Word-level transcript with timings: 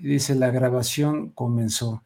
Dice, 0.00 0.34
la 0.34 0.50
grabación 0.50 1.30
comenzó. 1.30 2.02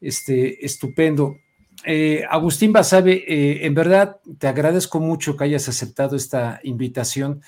Este, 0.00 0.64
estupendo. 0.64 1.36
Eh, 1.84 2.24
Agustín 2.28 2.72
Basabe, 2.72 3.24
eh, 3.26 3.66
en 3.66 3.74
verdad 3.74 4.18
te 4.38 4.48
agradezco 4.48 5.00
mucho 5.00 5.36
que 5.36 5.44
hayas 5.44 5.68
aceptado 5.68 6.16
esta 6.16 6.60
invitación, 6.64 7.42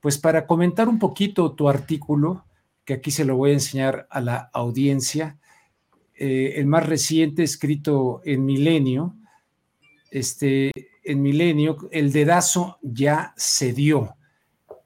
pues 0.00 0.18
para 0.18 0.46
comentar 0.46 0.88
un 0.88 0.98
poquito 0.98 1.52
tu 1.52 1.68
artículo, 1.68 2.44
que 2.84 2.94
aquí 2.94 3.10
se 3.10 3.24
lo 3.24 3.36
voy 3.36 3.50
a 3.50 3.54
enseñar 3.54 4.06
a 4.10 4.20
la 4.20 4.50
audiencia, 4.52 5.38
eh, 6.14 6.54
el 6.56 6.66
más 6.66 6.86
reciente 6.86 7.42
escrito 7.42 8.20
en 8.24 8.44
Milenio, 8.44 9.14
este, 10.10 10.72
en 11.04 11.22
Milenio, 11.22 11.76
el 11.90 12.12
dedazo 12.12 12.78
ya 12.82 13.32
se 13.36 13.72
dio, 13.72 14.16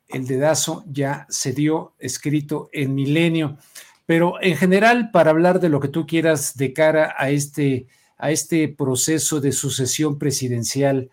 el 0.09 0.27
dedazo 0.27 0.85
ya 0.87 1.27
se 1.29 1.53
dio, 1.53 1.95
escrito 1.99 2.69
en 2.73 2.95
Milenio. 2.95 3.57
Pero 4.13 4.35
en 4.43 4.59
general, 4.59 5.11
para 5.11 5.31
hablar 5.31 5.59
de 5.59 5.71
lo 5.71 5.81
que 5.81 5.89
tú 5.89 6.07
quieras 6.07 6.55
de 6.59 6.75
cara 6.75 7.15
a 7.17 7.31
este, 7.31 7.87
a 8.19 8.31
este 8.31 8.69
proceso 8.69 9.41
de 9.41 9.53
sucesión 9.53 10.19
presidencial 10.19 11.09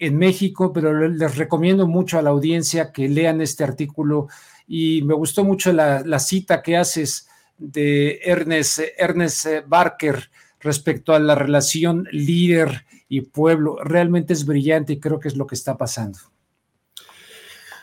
en 0.00 0.18
México, 0.18 0.72
pero 0.72 1.08
les 1.08 1.36
recomiendo 1.36 1.86
mucho 1.86 2.18
a 2.18 2.22
la 2.22 2.30
audiencia 2.30 2.90
que 2.90 3.08
lean 3.08 3.40
este 3.40 3.62
artículo 3.62 4.26
y 4.66 5.02
me 5.02 5.14
gustó 5.14 5.44
mucho 5.44 5.72
la, 5.72 6.18
cita 6.18 6.60
que 6.60 6.76
haces 6.76 7.28
de 7.56 8.18
Ernest, 8.24 8.80
Ernest 8.98 9.46
Barker 9.68 10.28
respecto 10.58 11.14
a 11.14 11.20
la 11.20 11.36
relación 11.36 12.08
líder 12.10 12.84
y 13.08 13.20
pueblo. 13.20 13.76
Realmente 13.84 14.32
es 14.32 14.44
brillante 14.44 14.94
y 14.94 14.98
creo 14.98 15.20
que 15.20 15.28
es 15.28 15.36
lo 15.36 15.46
que 15.46 15.54
está 15.54 15.78
pasando. 15.78 16.18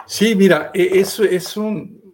Sí, 0.06 0.36
mira, 0.36 0.72
e, 0.74 1.00
es, 1.00 1.22
es 1.22 1.56
un, 1.56 2.08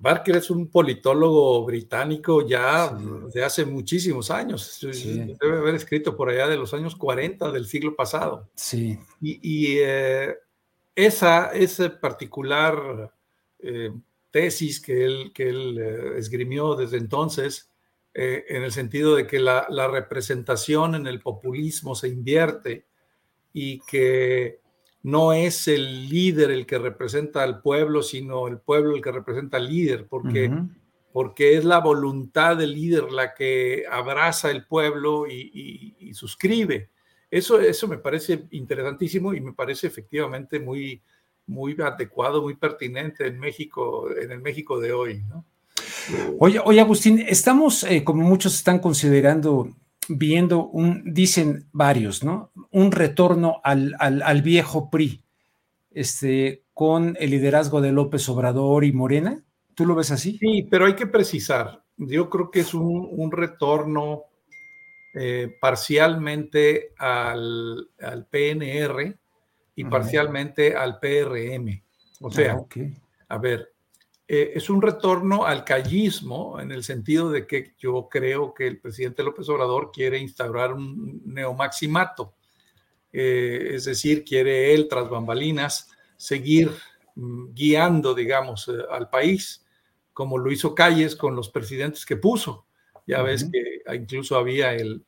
Barker 0.00 0.36
es 0.36 0.50
un 0.50 0.68
politólogo 0.68 1.64
británico 1.64 2.46
ya 2.46 2.90
de 3.32 3.44
hace 3.44 3.64
muchísimos 3.64 4.30
años. 4.30 4.78
Debe 4.80 5.58
haber 5.58 5.74
escrito 5.74 6.16
por 6.16 6.28
allá 6.28 6.46
de 6.48 6.56
los 6.56 6.74
años 6.74 6.96
40 6.96 7.50
del 7.52 7.66
siglo 7.66 7.94
pasado. 7.94 8.48
Sí. 8.54 8.98
Y, 9.20 9.76
eh, 9.78 10.34
esa, 10.94 11.52
ese 11.52 11.90
particular 11.90 13.12
eh, 13.58 13.92
tesis 14.30 14.80
que 14.80 15.04
él, 15.04 15.32
que 15.34 15.48
él 15.48 15.78
eh, 15.78 16.18
esgrimió 16.18 16.74
desde 16.74 16.98
entonces, 16.98 17.70
en 18.18 18.62
el 18.62 18.72
sentido 18.72 19.14
de 19.14 19.26
que 19.26 19.38
la, 19.38 19.66
la 19.68 19.88
representación 19.88 20.94
en 20.94 21.06
el 21.06 21.20
populismo 21.20 21.94
se 21.94 22.08
invierte 22.08 22.86
y 23.52 23.80
que 23.80 24.60
no 25.06 25.32
es 25.32 25.68
el 25.68 26.08
líder 26.08 26.50
el 26.50 26.66
que 26.66 26.80
representa 26.80 27.44
al 27.44 27.62
pueblo, 27.62 28.02
sino 28.02 28.48
el 28.48 28.58
pueblo 28.58 28.96
el 28.96 29.00
que 29.00 29.12
representa 29.12 29.56
al 29.56 29.68
líder, 29.68 30.08
porque, 30.08 30.50
porque 31.12 31.56
es 31.56 31.64
la 31.64 31.78
voluntad 31.78 32.56
del 32.56 32.74
líder 32.74 33.12
la 33.12 33.32
que 33.32 33.84
abraza 33.88 34.50
el 34.50 34.66
pueblo 34.66 35.28
y, 35.28 36.10
suscribe. 36.12 36.90
Eso, 37.30 37.60
eso 37.60 37.86
me 37.86 37.98
parece 37.98 38.48
interesantísimo 38.50 39.32
y 39.32 39.40
me 39.40 39.52
parece 39.52 39.86
efectivamente 39.86 40.58
muy, 40.58 41.00
muy 41.46 41.76
adecuado, 41.80 42.42
muy 42.42 42.56
pertinente 42.56 43.28
en 43.28 43.38
México, 43.38 44.10
en 44.10 44.32
el 44.32 44.40
México 44.40 44.80
de 44.80 44.92
hoy. 44.92 45.22
Oye, 46.40 46.60
oye 46.64 46.80
Agustín, 46.80 47.24
estamos, 47.28 47.84
eh, 47.84 48.02
como 48.02 48.24
muchos 48.24 48.56
están 48.56 48.80
considerando, 48.80 49.70
viendo 50.08 50.66
un, 50.66 51.02
dicen 51.12 51.68
varios, 51.72 52.24
¿no? 52.24 52.50
Un 52.70 52.92
retorno 52.92 53.60
al, 53.64 53.94
al, 53.98 54.42
viejo 54.42 54.90
PRI, 54.90 55.22
este, 55.90 56.64
con 56.74 57.16
el 57.18 57.30
liderazgo 57.30 57.80
de 57.80 57.92
López 57.92 58.28
Obrador 58.28 58.84
y 58.84 58.92
Morena. 58.92 59.42
¿Tú 59.74 59.86
lo 59.86 59.94
ves 59.94 60.10
así? 60.10 60.38
Sí, 60.38 60.66
pero 60.70 60.86
hay 60.86 60.94
que 60.94 61.06
precisar. 61.06 61.82
Yo 61.96 62.30
creo 62.30 62.50
que 62.50 62.60
es 62.60 62.74
un, 62.74 63.08
un 63.10 63.32
retorno 63.32 64.24
eh, 65.14 65.56
parcialmente 65.60 66.92
al, 66.98 67.88
al, 68.00 68.26
PNR 68.26 69.18
y 69.74 69.84
parcialmente 69.84 70.76
al 70.76 70.98
PRM. 70.98 71.82
O 72.20 72.30
sea, 72.30 72.54
ah, 72.54 72.64
a 73.28 73.38
ver, 73.38 73.72
eh, 74.28 74.52
es 74.56 74.68
un 74.70 74.82
retorno 74.82 75.44
al 75.46 75.64
callismo 75.64 76.58
en 76.60 76.72
el 76.72 76.82
sentido 76.82 77.30
de 77.30 77.46
que 77.46 77.74
yo 77.78 78.08
creo 78.10 78.52
que 78.54 78.66
el 78.66 78.80
presidente 78.80 79.22
López 79.22 79.48
Obrador 79.48 79.92
quiere 79.92 80.18
instaurar 80.18 80.72
un 80.72 81.22
neomaximato, 81.24 82.34
eh, 83.12 83.70
es 83.74 83.84
decir, 83.84 84.24
quiere 84.24 84.74
él, 84.74 84.88
tras 84.88 85.08
bambalinas, 85.08 85.92
seguir 86.16 86.72
mm, 87.14 87.54
guiando, 87.54 88.14
digamos, 88.14 88.66
eh, 88.66 88.72
al 88.90 89.08
país, 89.10 89.64
como 90.12 90.38
lo 90.38 90.50
hizo 90.50 90.74
Calles 90.74 91.14
con 91.14 91.36
los 91.36 91.48
presidentes 91.48 92.04
que 92.04 92.16
puso. 92.16 92.66
Ya 93.06 93.22
ves 93.22 93.44
que 93.44 93.94
incluso 93.94 94.36
había 94.36 94.74
el, 94.74 95.04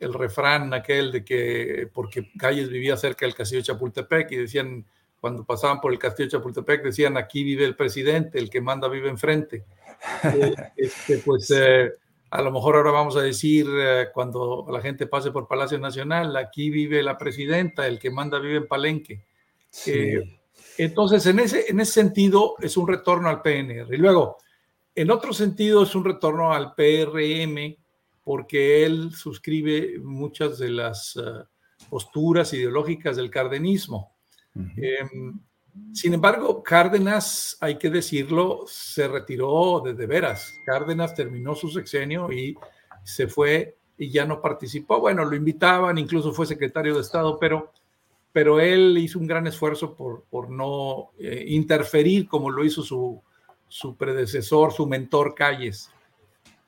el 0.00 0.12
refrán 0.12 0.74
aquel 0.74 1.12
de 1.12 1.24
que 1.24 1.88
porque 1.92 2.32
Calles 2.36 2.68
vivía 2.68 2.96
cerca 2.96 3.24
del 3.24 3.36
castillo 3.36 3.60
de 3.60 3.66
Chapultepec 3.66 4.32
y 4.32 4.36
decían 4.36 4.84
cuando 5.26 5.44
pasaban 5.44 5.80
por 5.80 5.92
el 5.92 5.98
castillo 5.98 6.28
de 6.28 6.36
Chapultepec 6.36 6.84
decían 6.84 7.16
aquí 7.16 7.42
vive 7.42 7.64
el 7.64 7.74
presidente, 7.74 8.38
el 8.38 8.48
que 8.48 8.60
manda 8.60 8.88
vive 8.88 9.08
enfrente. 9.08 9.64
Eh, 10.22 10.54
este, 10.76 11.18
pues 11.18 11.50
eh, 11.50 11.90
a 12.30 12.42
lo 12.42 12.52
mejor 12.52 12.76
ahora 12.76 12.92
vamos 12.92 13.16
a 13.16 13.22
decir 13.22 13.66
eh, 13.68 14.08
cuando 14.12 14.66
la 14.70 14.80
gente 14.82 15.06
pase 15.06 15.32
por 15.32 15.48
Palacio 15.48 15.78
Nacional, 15.78 16.36
aquí 16.36 16.68
vive 16.70 17.02
la 17.02 17.16
presidenta, 17.16 17.88
el 17.88 17.98
que 17.98 18.10
manda 18.10 18.38
vive 18.38 18.58
en 18.58 18.68
Palenque. 18.68 19.24
entonces, 20.76 21.26
en 21.26 21.40
ese, 21.40 21.64
en 21.70 21.80
ese 21.80 21.92
sentido 21.92 22.54
es 22.60 22.76
un 22.76 22.86
retorno 22.86 23.30
al 23.30 23.40
PNR. 23.42 23.92
Y 23.92 23.96
luego, 23.96 24.36
en 24.94 25.10
otro 25.10 25.32
sentido 25.32 25.82
es 25.82 25.94
un 25.96 26.04
retorno 26.04 26.52
al 26.52 26.74
PRM 26.74 27.74
porque 28.22 28.84
él 28.84 29.12
suscribe 29.12 29.98
muchas 29.98 30.58
de 30.58 30.70
las 30.70 31.18
posturas 31.88 32.52
ideológicas 32.52 33.16
del 33.16 33.30
cardenismo. 33.30 34.15
Em, 34.76 35.38
sin 35.92 36.14
embargo, 36.14 36.62
Cárdenas, 36.62 37.56
hay 37.60 37.78
que 37.78 37.90
decirlo, 37.90 38.64
se 38.66 39.08
retiró 39.08 39.82
de, 39.84 40.06
veras. 40.06 40.54
Cárdenas 40.64 41.14
terminó 41.14 41.54
su 41.54 41.68
sexenio 41.68 42.30
y 42.32 42.56
se 43.02 43.28
fue 43.28 43.76
y 43.98 44.10
ya 44.10 44.24
no 44.24 44.40
participó. 44.40 45.00
Bueno, 45.00 45.24
lo 45.24 45.36
invitaban, 45.36 45.98
incluso 45.98 46.32
fue 46.32 46.46
secretario 46.46 46.94
de 46.94 47.00
Estado, 47.00 47.38
pero, 47.38 47.72
pero 48.32 48.60
él 48.60 48.96
hizo 48.98 49.18
un 49.18 49.26
gran 49.26 49.46
esfuerzo 49.46 49.94
por, 49.94 50.24
por 50.24 50.50
no 50.50 51.10
eh, 51.18 51.44
interferir 51.48 52.26
como 52.28 52.50
lo 52.50 52.64
hizo 52.64 52.82
su, 52.82 53.22
su 53.68 53.96
predecesor, 53.96 54.72
su 54.72 54.86
mentor 54.86 55.34
Calles. 55.34 55.90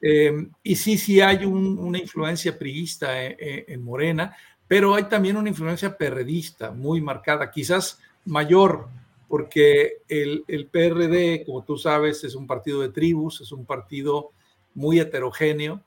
Em, 0.00 0.50
y 0.62 0.76
sí, 0.76 0.96
sí 0.96 1.20
hay 1.20 1.44
una 1.44 1.98
influencia 1.98 2.56
priista 2.56 3.24
eh, 3.24 3.36
eh, 3.38 3.64
en 3.68 3.82
Morena, 3.82 4.36
pero 4.68 4.94
hay 4.94 5.04
también 5.04 5.36
una 5.38 5.48
influencia 5.48 5.96
perredista 5.96 6.70
muy 6.70 7.00
marcada, 7.00 7.50
quizás 7.50 7.98
mayor, 8.26 8.86
porque 9.26 10.02
el, 10.08 10.44
el, 10.46 10.66
PRD, 10.66 11.44
como 11.44 11.64
tú 11.64 11.76
sabes, 11.78 12.22
es 12.22 12.34
un 12.34 12.46
partido 12.46 12.82
de 12.82 12.90
tribus, 12.90 13.40
es 13.40 13.50
un 13.50 13.64
partido 13.64 14.30
muy 14.74 15.00
heterogéneo, 15.00 15.82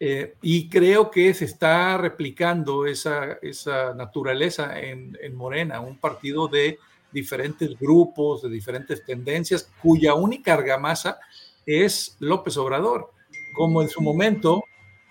eh, 0.00 0.34
y 0.42 0.68
creo 0.68 1.10
que 1.10 1.34
se 1.34 1.44
está 1.44 1.96
replicando 1.96 2.86
esa, 2.86 3.38
esa 3.42 3.94
naturaleza 3.94 4.78
en, 4.78 5.18
en, 5.20 5.34
Morena, 5.34 5.80
un 5.80 5.98
partido 5.98 6.46
de 6.46 6.78
diferentes 7.10 7.76
grupos, 7.78 8.42
de 8.42 8.48
diferentes 8.48 9.04
tendencias, 9.04 9.70
cuya 9.82 10.14
única 10.14 10.54
argamasa 10.54 11.18
es 11.66 12.16
López 12.20 12.56
Obrador, 12.56 13.12
como 13.56 13.82
en 13.82 13.88
su 13.88 14.00
momento 14.00 14.62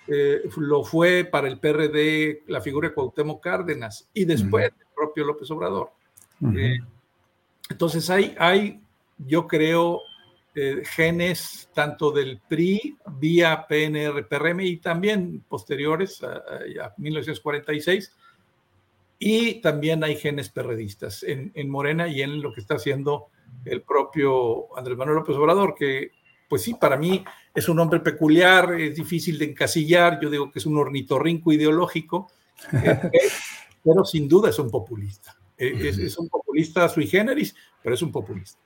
eh, 0.08 0.42
lo 0.58 0.84
fue 0.84 1.26
para 1.26 1.48
el 1.48 1.60
PRD 1.60 2.44
la 2.48 2.62
figura 2.62 2.88
de 2.88 2.94
Cuauhtémoc 2.94 3.44
Cárdenas 3.44 4.10
y 4.14 4.24
después 4.26 4.66
el 4.66 4.88
propio 4.96 5.26
López 5.26 5.52
Obrador. 5.52 5.92
Eh, 6.56 6.80
entonces 7.70 8.10
hay, 8.10 8.36
hay, 8.40 8.82
yo 9.18 9.48
creo, 9.48 10.02
eh, 10.56 10.84
genes 10.86 11.70
tanto 11.74 12.12
del 12.12 12.40
PRI 12.48 12.98
vía 13.20 13.66
PNR, 13.68 14.28
PRM 14.28 14.62
y 14.62 14.78
también 14.78 15.44
posteriores 15.48 16.24
a, 16.24 16.94
1946 16.98 18.16
y 19.20 19.62
también 19.62 20.04
hay 20.04 20.16
genes 20.16 20.50
perredistas 20.50 21.24
en, 21.24 21.52
en, 21.54 21.70
Morena 21.70 22.08
y 22.08 22.22
en 22.22 22.42
lo 22.42 22.54
que 22.54 22.62
está 22.62 22.76
haciendo 22.76 23.28
el 23.66 23.82
propio 23.82 24.76
Andrés 24.78 24.98
Manuel 24.98 25.18
López 25.18 25.36
Obrador, 25.36 25.76
que 25.76 26.12
pues 26.48 26.62
sí, 26.62 26.76
para 26.76 26.98
mí 26.98 27.24
es 27.54 27.68
un 27.70 27.80
hombre 27.80 28.00
peculiar, 28.00 28.80
es 28.80 28.96
difícil 28.96 29.38
de 29.38 29.46
encasillar, 29.46 30.20
yo 30.22 30.30
digo 30.30 30.52
que 30.52 30.60
es 30.60 30.66
un 30.66 30.78
ornitorrinco 30.78 31.52
ideológico, 31.52 32.32
eh, 32.72 33.00
eh, 33.14 33.20
pero 33.84 34.06
sin 34.06 34.28
duda 34.28 34.50
es 34.50 34.60
un 34.60 34.70
populista. 34.70 35.36
Eh, 35.58 35.90
es, 35.90 36.18
un 36.18 36.30
populista 36.30 36.88
sui 36.88 37.08
generis, 37.08 37.56
pero 37.82 37.96
es 37.96 38.02
un 38.02 38.12
populista. 38.12 38.60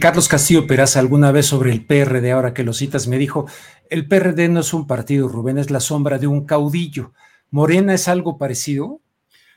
Carlos 0.00 0.28
Castillo 0.28 0.66
Peraza, 0.66 1.00
alguna 1.00 1.32
vez 1.32 1.46
sobre 1.46 1.72
el 1.72 1.84
PRD, 1.86 2.30
ahora 2.30 2.52
que 2.52 2.62
lo 2.62 2.72
citas, 2.72 3.08
me 3.08 3.18
dijo, 3.18 3.46
el 3.88 4.06
PRD 4.06 4.48
no 4.48 4.60
es 4.60 4.74
un 4.74 4.86
partido, 4.86 5.28
Rubén, 5.28 5.58
es 5.58 5.70
la 5.70 5.80
sombra 5.80 6.18
de 6.18 6.26
un 6.26 6.44
caudillo. 6.44 7.12
¿Morena 7.50 7.94
es 7.94 8.06
algo 8.06 8.36
parecido? 8.36 9.00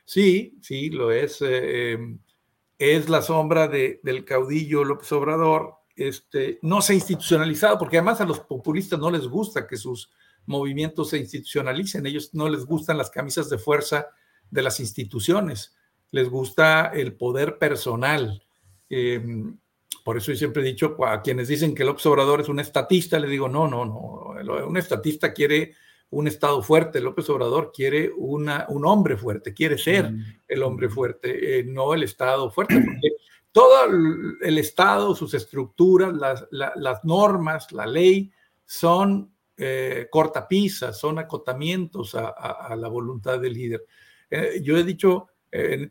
Sí, 0.05 0.57
sí, 0.61 0.89
lo 0.89 1.11
es. 1.11 1.43
es 2.79 3.09
la 3.09 3.21
sombra 3.21 3.67
de, 3.67 3.99
del 4.03 4.23
caudillo 4.23 4.83
López 4.83 5.11
Obrador, 5.11 5.75
este, 5.95 6.59
no 6.61 6.81
se 6.81 6.93
ha 6.93 6.95
institucionalizado, 6.95 7.77
porque 7.77 7.97
además 7.97 8.21
a 8.21 8.25
los 8.25 8.39
populistas 8.41 8.99
no 8.99 9.09
les 9.11 9.27
gusta 9.27 9.67
que 9.67 9.77
sus 9.77 10.11
movimientos 10.45 11.09
se 11.09 11.17
institucionalicen, 11.17 12.05
ellos 12.05 12.33
no 12.33 12.49
les 12.49 12.65
gustan 12.65 12.97
las 12.97 13.09
camisas 13.09 13.49
de 13.49 13.57
fuerza 13.57 14.07
de 14.49 14.61
las 14.61 14.79
instituciones, 14.79 15.75
les 16.11 16.29
gusta 16.29 16.87
el 16.93 17.13
poder 17.13 17.57
personal. 17.57 18.43
Em, 18.89 19.57
por 20.03 20.17
eso 20.17 20.31
yo 20.31 20.37
siempre 20.37 20.61
he 20.61 20.65
dicho 20.65 21.03
a 21.05 21.21
quienes 21.21 21.47
dicen 21.47 21.73
que 21.73 21.83
el 21.83 21.89
Obrador 21.89 22.41
es 22.41 22.49
un 22.49 22.59
estatista, 22.59 23.17
le 23.17 23.27
digo, 23.27 23.49
no, 23.49 23.67
no, 23.67 23.85
no, 23.85 24.67
un 24.67 24.77
estatista 24.77 25.33
quiere 25.33 25.73
un 26.11 26.27
Estado 26.27 26.61
fuerte, 26.61 27.01
López 27.01 27.29
Obrador 27.29 27.71
quiere 27.73 28.11
una, 28.15 28.65
un 28.69 28.85
hombre 28.85 29.17
fuerte, 29.17 29.53
quiere 29.53 29.77
ser 29.77 30.11
mm. 30.11 30.23
el 30.47 30.63
hombre 30.63 30.89
fuerte, 30.89 31.59
eh, 31.59 31.63
no 31.63 31.93
el 31.93 32.03
Estado 32.03 32.49
fuerte, 32.51 32.75
porque 32.75 33.09
todo 33.55 34.37
el 34.41 34.57
Estado, 34.57 35.15
sus 35.15 35.33
estructuras, 35.33 36.13
las, 36.51 37.05
normas, 37.05 37.71
la 37.71 37.85
ley, 37.85 38.29
son 38.65 39.33
eh, 39.55 40.09
cortapisas, 40.11 40.99
son 40.99 41.19
acotamientos 41.19 42.15
a, 42.15 42.75
la 42.75 42.89
voluntad 42.89 43.39
del 43.39 43.53
líder. 43.53 43.85
Eh, 44.29 44.59
yo 44.61 44.75
he 44.77 44.83
dicho 44.83 45.27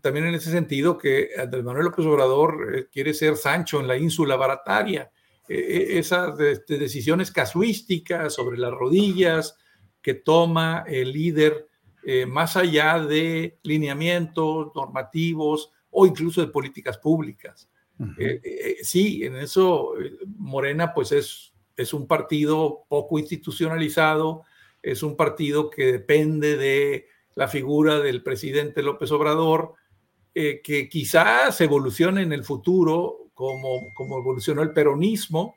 también 0.02 0.26
en 0.26 0.34
ese 0.34 0.50
sentido 0.50 0.98
que 0.98 1.30
Andrés 1.38 1.64
Manuel 1.64 1.86
López 1.86 2.04
Obrador 2.04 2.86
quiere 2.92 3.14
ser 3.14 3.34
Sancho 3.38 3.80
en 3.80 3.88
la 3.88 3.96
ínsula 3.96 4.36
barataria. 4.36 5.10
esas 5.48 6.36
decisiones 6.36 7.30
casuísticas 7.30 8.34
sobre 8.34 8.58
las 8.58 8.72
rodillas, 8.72 9.56
que 10.02 10.12
toma 10.12 10.84
el 10.86 11.12
líder 11.12 11.66
eh, 12.06 12.26
más 12.26 12.58
allá 12.58 13.00
de 13.00 13.58
lineamientos 13.62 14.72
normativos 14.74 15.72
o 15.94 16.06
incluso 16.06 16.40
de 16.40 16.48
políticas 16.48 16.98
públicas. 16.98 17.68
Eh, 18.18 18.40
eh, 18.42 18.76
sí, 18.82 19.24
en 19.24 19.36
eso 19.36 19.92
Morena 20.36 20.92
pues 20.92 21.12
es, 21.12 21.54
es 21.76 21.94
un 21.94 22.08
partido 22.08 22.84
poco 22.88 23.20
institucionalizado, 23.20 24.42
es 24.82 25.04
un 25.04 25.16
partido 25.16 25.70
que 25.70 25.92
depende 25.92 26.56
de 26.56 27.06
la 27.36 27.46
figura 27.46 28.00
del 28.00 28.22
presidente 28.22 28.82
López 28.82 29.12
Obrador, 29.12 29.74
que 30.34 30.88
quizás 30.90 31.60
evolucione 31.60 32.22
en 32.22 32.32
el 32.32 32.42
futuro 32.42 33.30
como, 33.34 33.92
como 33.94 34.18
evolucionó 34.18 34.62
el 34.62 34.72
peronismo 34.72 35.54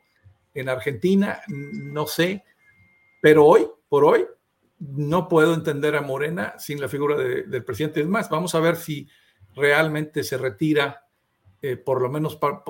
en 0.54 0.68
Argentina, 0.68 1.40
no 1.48 2.06
sé, 2.06 2.44
pero 3.20 3.44
hoy, 3.44 3.66
por 3.88 4.04
hoy, 4.04 4.24
no 4.78 5.28
puedo 5.28 5.54
entender 5.54 5.96
a 5.96 6.02
Morena 6.02 6.54
sin 6.58 6.80
la 6.80 6.88
figura 6.88 7.16
del 7.16 7.64
presidente. 7.64 8.00
Es 8.00 8.06
más, 8.06 8.30
vamos 8.30 8.54
a 8.54 8.60
ver 8.60 8.76
si 8.76 9.08
realmente 9.58 10.24
se 10.24 10.38
retira, 10.38 11.06
eh, 11.60 11.76
por 11.76 12.00
lo 12.00 12.08
menos 12.08 12.36
por, 12.36 12.62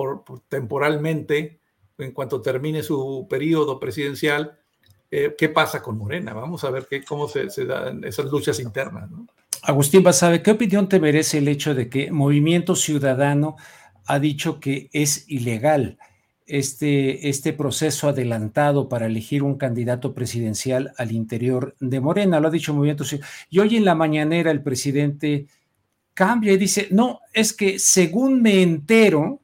temporalmente, 0.47 1.59
en 1.97 2.11
cuanto 2.11 2.41
termine 2.41 2.83
su 2.83 3.27
periodo 3.29 3.79
presidencial, 3.79 4.57
eh, 5.11 5.35
qué 5.37 5.49
pasa 5.49 5.81
con 5.81 5.97
Morena. 5.97 6.33
Vamos 6.33 6.63
a 6.63 6.71
ver 6.71 6.87
qué, 6.89 7.03
cómo 7.03 7.27
se, 7.27 7.47
dan 7.65 8.03
esas 8.03 8.25
luchas 8.25 8.59
internas. 8.59 9.09
Agustín 9.61 10.03
Basabe, 10.03 10.41
¿qué 10.41 10.51
opinión 10.51 10.87
te 10.87 10.99
merece 10.99 11.39
el 11.39 11.47
hecho 11.47 11.75
de 11.75 11.89
que 11.89 12.11
Movimiento 12.11 12.75
Ciudadano 12.75 13.57
ha 14.05 14.19
dicho 14.19 14.59
que 14.59 14.89
es 14.93 15.29
ilegal 15.29 15.97
este, 16.49 17.29
este 17.29 17.53
proceso 17.53 18.09
adelantado 18.09 18.89
para 18.89 19.05
elegir 19.05 19.43
un 19.43 19.55
candidato 19.55 20.13
presidencial 20.13 20.93
al 20.97 21.11
interior 21.11 21.75
de 21.79 21.99
Morena, 21.99 22.39
lo 22.39 22.47
ha 22.47 22.51
dicho 22.51 22.73
Movimiento 22.73 23.03
Y 23.51 23.59
hoy 23.59 23.77
en 23.77 23.85
la 23.85 23.93
mañanera 23.93 24.49
el 24.49 24.63
presidente 24.63 25.45
cambia 26.19 26.51
y 26.51 26.57
dice, 26.57 26.89
no, 26.91 27.21
es 27.31 27.53
que 27.53 27.79
según 27.79 28.41
me 28.41 28.61
entero, 28.61 29.39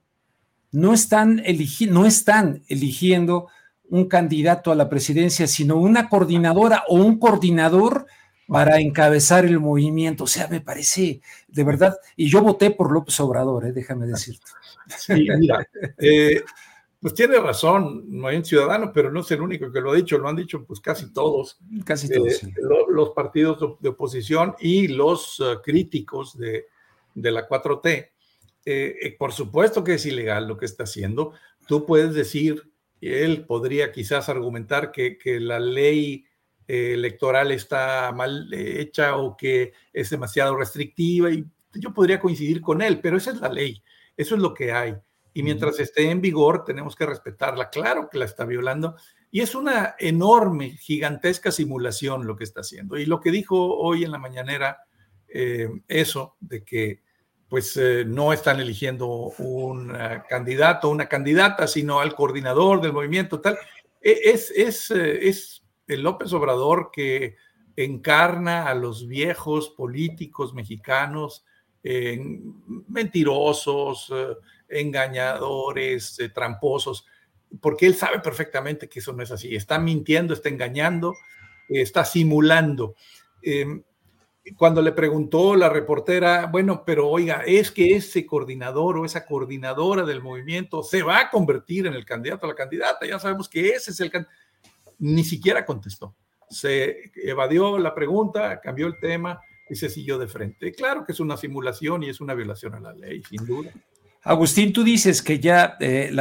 no 0.74 0.94
están, 0.94 1.42
no 1.90 2.06
están 2.06 2.64
eligiendo 2.68 3.48
un 3.88 4.10
candidato 4.10 4.74
a 4.74 4.76
la 4.76 4.90
presidencia, 4.90 5.48
sino 5.48 5.78
una 5.78 6.10
coordinadora 6.10 6.84
o 6.90 6.96
un 6.96 7.18
coordinador 7.18 8.08
para 8.46 8.82
encabezar 8.82 9.46
el 9.46 9.62
movimiento. 9.62 10.26
O 10.26 10.28
sea, 10.28 10.50
me 10.50 10.60
parece 10.60 11.22
de 11.48 11.64
verdad, 11.64 11.96
y 12.18 12.30
yo 12.30 12.42
voté 12.42 12.72
por 12.72 12.92
López 12.92 13.18
Obrador, 13.22 13.68
¿eh? 13.68 13.72
déjame 13.72 14.06
decirte. 14.06 14.46
Sí, 14.98 15.14
mira, 15.14 15.66
eh, 15.98 16.44
pues 17.06 17.14
tiene 17.14 17.38
razón 17.38 18.04
hay 18.26 18.38
un 18.38 18.44
Ciudadano, 18.44 18.92
pero 18.92 19.12
no 19.12 19.20
es 19.20 19.30
el 19.30 19.40
único 19.40 19.72
que 19.72 19.80
lo 19.80 19.92
ha 19.92 19.96
dicho, 19.96 20.18
lo 20.18 20.28
han 20.28 20.36
dicho 20.36 20.66
pues 20.66 20.80
casi 20.80 21.14
todos. 21.14 21.60
Casi 21.84 22.10
todos. 22.10 22.42
Eh, 22.42 22.52
los 22.90 23.12
partidos 23.12 23.80
de 23.80 23.90
oposición 23.90 24.56
y 24.60 24.88
los 24.88 25.40
uh, 25.40 25.62
críticos 25.64 26.36
de, 26.36 26.66
de, 27.14 27.32
la 27.32 27.48
4T. 27.48 27.86
Eh, 27.86 28.10
eh, 28.66 29.16
por 29.20 29.34
supuesto 29.34 29.84
que 29.84 29.94
es 29.94 30.06
ilegal 30.08 30.48
lo 30.48 30.58
que 30.58 30.66
está 30.66 30.86
haciendo. 30.86 31.34
Tú 31.68 31.86
puedes 31.86 32.16
decir, 32.16 32.72
él 33.02 33.46
podría 33.46 33.92
quizás 33.92 34.28
argumentar 34.28 34.92
que, 34.92 35.20
que 35.20 35.40
la 35.40 35.60
ley 35.60 36.26
electoral 36.68 37.52
está 37.52 38.12
mal 38.14 38.52
hecha 38.52 39.16
o 39.18 39.38
que 39.38 39.74
es 39.94 40.10
demasiado 40.10 40.56
restrictiva 40.56 41.30
y 41.30 41.46
yo 41.76 41.94
podría 41.94 42.20
coincidir 42.20 42.62
con 42.62 42.82
él, 42.82 43.00
pero 43.00 43.18
esa 43.18 43.30
es 43.30 43.42
la 43.42 43.50
ley, 43.50 43.84
eso 44.18 44.34
es 44.34 44.42
lo 44.42 44.56
que 44.56 44.72
hay 44.72 44.96
y 45.36 45.44
mientras 45.44 45.78
esté 45.82 46.10
en 46.10 46.22
vigor 46.22 46.64
tenemos 46.64 46.96
que 46.96 47.06
respetarla. 47.06 47.70
Claro 47.70 48.10
que 48.10 48.18
la 48.18 48.24
está 48.24 48.46
violando 48.46 48.96
y 49.30 49.42
es 49.42 49.54
una 49.54 49.96
enorme, 50.00 50.78
gigantesca 50.78 51.52
simulación 51.52 52.26
lo 52.26 52.38
que 52.38 52.46
está 52.46 52.62
haciendo. 52.62 52.98
Y 52.98 53.06
lo 53.06 53.20
que 53.20 53.32
dijo 53.32 53.76
hoy 53.78 54.06
en 54.06 54.14
la 54.14 54.18
mañanera, 54.18 54.78
eh, 55.28 55.68
eso 55.90 56.38
de 56.40 56.64
que 56.64 57.02
pues 57.50 57.76
eh, 57.76 58.06
no 58.08 58.32
están 58.32 58.62
eligiendo 58.62 59.08
un 59.08 59.94
candidato, 60.30 60.88
una 60.88 61.10
candidata, 61.10 61.68
sino 61.68 62.00
al 62.00 62.16
coordinador 62.16 62.80
del 62.80 62.94
movimiento, 62.94 63.42
tal, 63.42 63.58
e, 64.02 64.22
es, 64.24 64.52
es, 64.56 64.90
eh, 64.92 65.28
es 65.28 65.66
el 65.86 66.02
López 66.02 66.32
Obrador 66.32 66.92
que 66.94 67.36
encarna 67.76 68.70
a 68.70 68.74
los 68.74 69.06
viejos 69.06 69.70
políticos 69.70 70.54
mexicanos 70.54 71.44
mentirosos, 72.88 74.12
engañadores, 74.70 76.20
eh, 76.20 76.30
tramposos, 76.30 77.06
porque 77.62 77.86
él 77.86 77.96
sabe 77.96 78.20
perfectamente 78.20 78.90
que 78.90 79.00
eso 79.00 79.14
no 79.14 79.24
es 79.24 79.32
así. 79.32 79.56
Está 79.56 79.80
mintiendo, 79.80 80.34
está 80.34 80.50
engañando, 80.50 81.16
está 81.70 82.06
simulando. 82.06 82.96
Em, 83.42 83.84
cuando 84.58 84.82
le 84.82 84.92
preguntó 84.92 85.56
la 85.56 85.70
reportera, 85.70 86.46
bueno, 86.46 86.84
pero 86.86 87.10
oiga, 87.10 87.44
es 87.46 87.72
que 87.72 87.96
ese 87.96 88.26
coordinador 88.26 88.98
o 88.98 89.06
esa 89.06 89.26
coordinadora 89.26 90.04
del 90.04 90.22
movimiento 90.22 90.84
se 90.84 91.02
va 91.02 91.20
a 91.20 91.30
convertir 91.32 91.88
en 91.88 91.94
el 91.94 92.06
candidato 92.06 92.46
a 92.46 92.50
la 92.50 92.56
candidata, 92.56 93.08
ya 93.08 93.18
sabemos 93.18 93.50
que 93.50 93.70
ese 93.70 93.92
es 93.92 94.00
el 94.00 94.12
candidato. 94.12 94.38
Ni 95.00 95.24
siquiera 95.24 95.66
contestó. 95.66 96.16
Se 96.50 97.12
evadió 97.16 97.80
la 97.80 97.96
pregunta, 97.96 98.62
cambió 98.62 98.86
el 98.88 99.00
tema 99.00 99.42
y 99.68 99.76
se 99.76 99.90
siguió 99.90 100.20
de 100.20 100.28
frente. 100.28 100.72
Claro 100.74 101.04
que 101.04 101.12
es 101.12 101.20
una 101.20 101.38
simulación 101.38 102.04
y 102.04 102.10
es 102.10 102.22
una 102.22 102.36
violación 102.36 102.76
a 102.76 102.80
la 102.80 102.94
ley, 102.94 103.24
sin 103.24 103.46
duda. 103.46 103.72
Agustín, 104.28 104.74
tú 104.74 104.84
dices 104.84 105.22
que 105.22 105.40
ya 105.40 105.78
eh, 105.80 106.12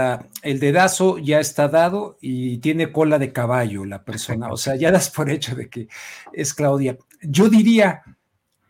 el 0.43 0.61
dedazo 0.61 1.17
ya 1.17 1.41
está 1.41 1.69
dado 1.69 2.19
y 2.21 2.59
tiene 2.59 2.93
cola 2.93 3.19
de 3.19 3.33
caballo 3.33 3.87
la 3.87 4.05
persona, 4.05 4.51
o 4.53 4.59
sea, 4.59 4.77
ya 4.77 4.91
das 4.91 5.09
por 5.09 5.31
hecho 5.31 5.55
de 5.55 5.71
que 5.71 5.89
es 6.31 6.53
Claudia. 6.53 6.99
Yo 7.23 7.49
diría, 7.49 8.03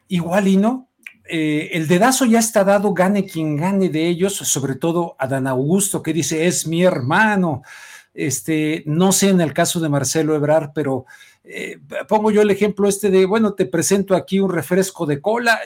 igual 0.06 0.46
y 0.46 0.56
no, 0.56 0.88
eh, 1.28 1.70
el 1.72 1.88
dedazo 1.88 2.26
ya 2.26 2.38
está 2.38 2.62
dado, 2.62 2.94
gane 2.94 3.26
quien 3.26 3.56
gane 3.56 3.88
de 3.88 4.06
ellos, 4.06 4.36
sobre 4.36 4.76
todo 4.76 5.16
Adán 5.18 5.48
Augusto, 5.48 6.00
que 6.00 6.12
dice, 6.12 6.46
es 6.46 6.68
mi 6.68 6.84
hermano. 6.84 7.62
Este, 8.14 8.84
no 8.86 9.10
sé 9.10 9.30
en 9.30 9.40
el 9.40 9.52
caso 9.52 9.80
de 9.80 9.88
Marcelo 9.88 10.36
Ebrar, 10.36 10.70
pero 10.72 11.06
eh, 11.42 11.80
pongo 12.06 12.30
yo 12.30 12.40
el 12.40 12.52
ejemplo 12.52 12.88
este 12.88 13.10
de, 13.10 13.26
bueno, 13.26 13.54
te 13.54 13.66
presento 13.66 14.14
aquí 14.14 14.38
un 14.38 14.52
refresco 14.52 15.06
de 15.06 15.20
cola 15.20 15.58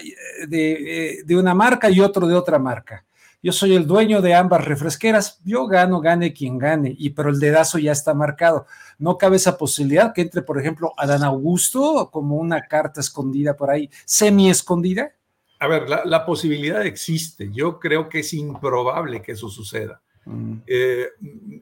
de 0.49 1.37
una 1.37 1.53
marca 1.53 1.91
y 1.91 2.01
otro 2.01 2.27
de 2.27 2.35
otra 2.35 2.59
marca 2.59 3.05
yo 3.43 3.53
soy 3.53 3.75
el 3.75 3.87
dueño 3.87 4.21
de 4.21 4.35
ambas 4.35 4.65
refresqueras, 4.65 5.41
yo 5.45 5.67
gano, 5.67 6.01
gane 6.01 6.33
quien 6.33 6.59
gane, 6.59 6.95
y 6.99 7.11
pero 7.11 7.31
el 7.31 7.39
dedazo 7.39 7.79
ya 7.79 7.93
está 7.93 8.15
marcado. 8.15 8.67
No 8.99 9.17
cabe 9.17 9.37
esa 9.37 9.57
posibilidad 9.57 10.13
que 10.13 10.23
entre, 10.23 10.43
por 10.43 10.59
ejemplo, 10.59 10.93
Adán 10.97 11.23
Augusto 11.23 12.11
como 12.13 12.37
una 12.37 12.63
carta 12.63 13.01
escondida 13.01 13.57
por 13.57 13.71
ahí, 13.71 13.89
semi 14.05 14.51
escondida. 14.51 15.13
A 15.61 15.67
ver, 15.67 15.89
la, 15.89 16.25
posibilidad 16.25 16.85
existe. 16.87 17.51
Yo 17.53 17.81
creo 17.81 18.09
que 18.09 18.21
es 18.21 18.33
improbable 18.33 19.23
que 19.23 19.33
eso 19.33 19.49
suceda. 19.49 20.01
Mm. 20.25 20.59
Eh, 20.67 21.09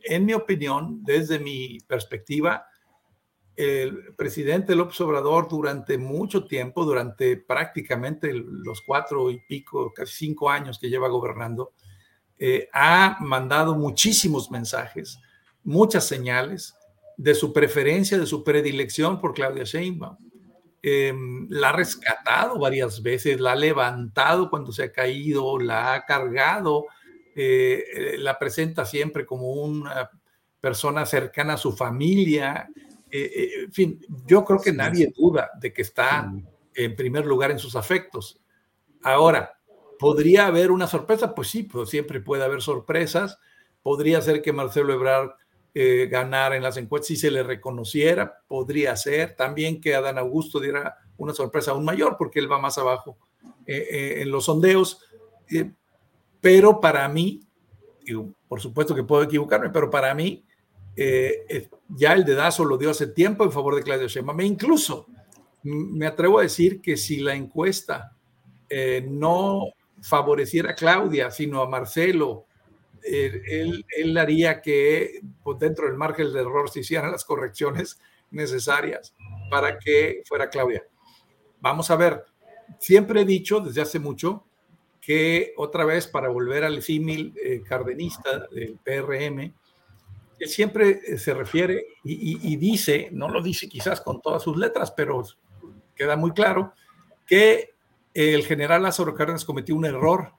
en 0.05 0.25
mi 0.27 0.35
opinión, 0.35 1.03
desde 1.03 1.39
mi 1.39 1.79
perspectiva, 1.87 2.67
el 3.57 4.15
presidente 4.15 4.77
López 4.77 5.01
Obrador 5.01 5.49
durante 5.49 5.97
mucho 5.97 6.47
tiempo, 6.47 6.85
durante 6.85 7.37
prácticamente 7.37 8.33
los 8.33 8.83
cuatro 8.83 9.31
y 9.31 9.41
pico, 9.41 9.93
casi 9.95 10.27
cinco 10.27 10.51
años 10.51 10.79
que 10.79 10.91
lleva 10.91 11.09
gobernando, 11.09 11.73
eh, 12.39 12.69
ha 12.73 13.17
mandado 13.21 13.75
muchísimos 13.75 14.51
mensajes, 14.51 15.19
muchas 15.65 16.07
señales 16.07 16.75
de 17.17 17.35
su 17.35 17.53
preferencia, 17.53 18.19
de 18.19 18.27
su 18.27 18.45
predilección 18.45 19.21
por 19.21 19.33
Claudia 19.33 19.65
Sheinbaum. 19.65 20.19
Em, 20.83 21.49
la 21.49 21.71
ha 21.71 21.73
rescatado 21.73 22.59
varias 22.59 23.03
veces, 23.03 23.41
la 23.41 23.53
ha 23.53 23.57
levantado 23.57 24.51
cuando 24.51 24.71
se 24.71 24.85
ha 24.85 24.93
caído, 24.93 25.59
la 25.59 25.95
ha 25.95 26.05
cargado 26.05 26.87
la 28.19 28.39
presenta 28.39 28.87
siempre 28.87 29.27
como 29.27 29.53
una 29.53 30.11
persona 30.61 31.05
cercana 31.07 31.55
a 31.55 31.59
su 31.59 31.77
familia. 31.77 32.69
En 33.11 33.73
fin, 33.73 34.01
yo 34.27 34.45
creo 34.45 34.61
que 34.61 34.73
nadie 34.73 35.13
duda 35.17 35.51
de 35.61 35.73
que 35.73 35.83
está 35.83 36.31
en 36.75 36.97
primer 36.97 37.25
lugar 37.25 37.51
en 37.51 37.59
sus 37.59 37.77
afectos. 37.77 38.41
Ahora, 39.03 39.59
¿podría 39.99 40.47
haber 40.47 40.71
una 40.71 40.87
sorpresa? 40.87 41.35
Pues 41.35 41.49
sí, 41.49 41.63
pues 41.63 41.89
siempre 41.89 42.21
puede 42.21 42.45
haber 42.45 42.63
sorpresas. 42.63 43.39
Podría 43.83 44.21
ser 44.21 44.43
que 44.43 44.53
Marcelo 44.53 44.93
Ebrard 44.93 45.31
eh, 45.75 46.09
ganara 46.11 46.57
en 46.57 46.63
las 46.63 46.79
encuestas 46.79 47.09
si 47.09 47.17
se 47.17 47.31
le 47.31 47.43
reconociera, 47.43 48.43
podría 48.49 48.97
ser. 48.97 49.37
También 49.37 49.79
que 49.79 49.95
Adán 49.95 50.17
Augusto 50.17 50.59
diera 50.59 50.97
una 51.19 51.35
sorpresa 51.35 51.73
aún 51.73 51.85
mayor 51.85 52.17
porque 52.19 52.39
él 52.39 52.51
va 52.51 52.59
más 52.59 52.79
abajo 52.79 53.19
eh, 53.67 53.87
eh, 53.91 54.23
en 54.23 54.31
los 54.31 54.47
sondeos. 54.47 55.03
pero 56.41 56.81
para 56.81 57.07
mí, 57.11 57.43
por 58.49 58.61
supuesto 58.61 58.95
que 58.95 59.03
puedo 59.03 59.23
equivocarme, 59.23 59.69
pero 59.69 59.91
para 59.91 60.15
mí 60.15 60.46
ya 60.97 62.13
el 62.13 62.25
dedazo 62.25 62.65
lo 62.65 62.79
dio 62.79 62.91
hace 62.91 63.09
tiempo 63.09 63.45
en 63.45 63.53
favor 63.53 63.75
de 63.75 63.83
Claudio 63.83 64.09
Sheinbaum. 64.09 64.41
E 64.41 64.47
incluso 64.47 65.07
me 65.63 66.07
atrevo 66.07 66.39
a 66.39 66.43
decir 66.43 66.81
que 66.81 66.97
si 66.97 67.21
la 67.21 67.35
encuesta 67.35 68.17
no 69.09 69.73
favoreciera 70.01 70.71
a 70.71 70.75
Claudia, 70.75 71.31
sino 71.31 71.61
a 71.61 71.69
Marcelo, 71.69 72.47
él, 73.03 74.19
haría 74.19 74.61
que 74.61 75.21
pues, 75.43 75.59
dentro 75.59 75.87
del 75.87 75.97
margen 75.97 76.33
de 76.33 76.41
error 76.41 76.71
se 76.71 76.81
hicieran 76.81 77.13
las 77.13 77.25
correcciones 77.25 78.01
necesarias 78.31 79.15
para 79.51 79.79
que 79.79 80.23
fuera 80.27 80.51
Claudia. 80.51 80.83
Vamos 81.61 81.91
a 81.91 81.97
ver, 81.97 82.25
siempre 82.79 83.23
he 83.23 83.25
dicho 83.25 83.61
desde 83.61 83.83
hace 83.83 83.99
mucho 83.99 84.45
que 85.01 85.53
otra 85.57 85.85
vez 85.85 86.07
para 86.07 86.29
volver 86.29 86.65
al 86.65 86.83
símil 86.83 87.33
eh, 87.43 87.63
cardenista 87.63 88.47
del 88.51 88.79
PRM, 88.83 89.55
siempre 90.45 91.01
eh, 91.07 91.19
se 91.19 91.33
refiere 91.35 91.87
y, 92.05 92.53
y, 92.53 92.57
dice, 92.57 93.09
no 93.13 93.29
lo 93.29 93.43
dice 93.43 93.69
quizás 93.69 94.01
con 94.01 94.21
todas 94.21 94.43
sus 94.43 94.57
letras, 94.57 94.93
pero 94.93 95.23
queda 95.95 96.17
muy 96.17 96.33
claro, 96.33 96.73
que 97.27 97.75
el 98.13 98.45
general 98.45 98.83
Lázaro 98.83 99.15
Cárdenas 99.15 99.45
cometió 99.45 99.75
un 99.75 99.85
error 99.85 100.33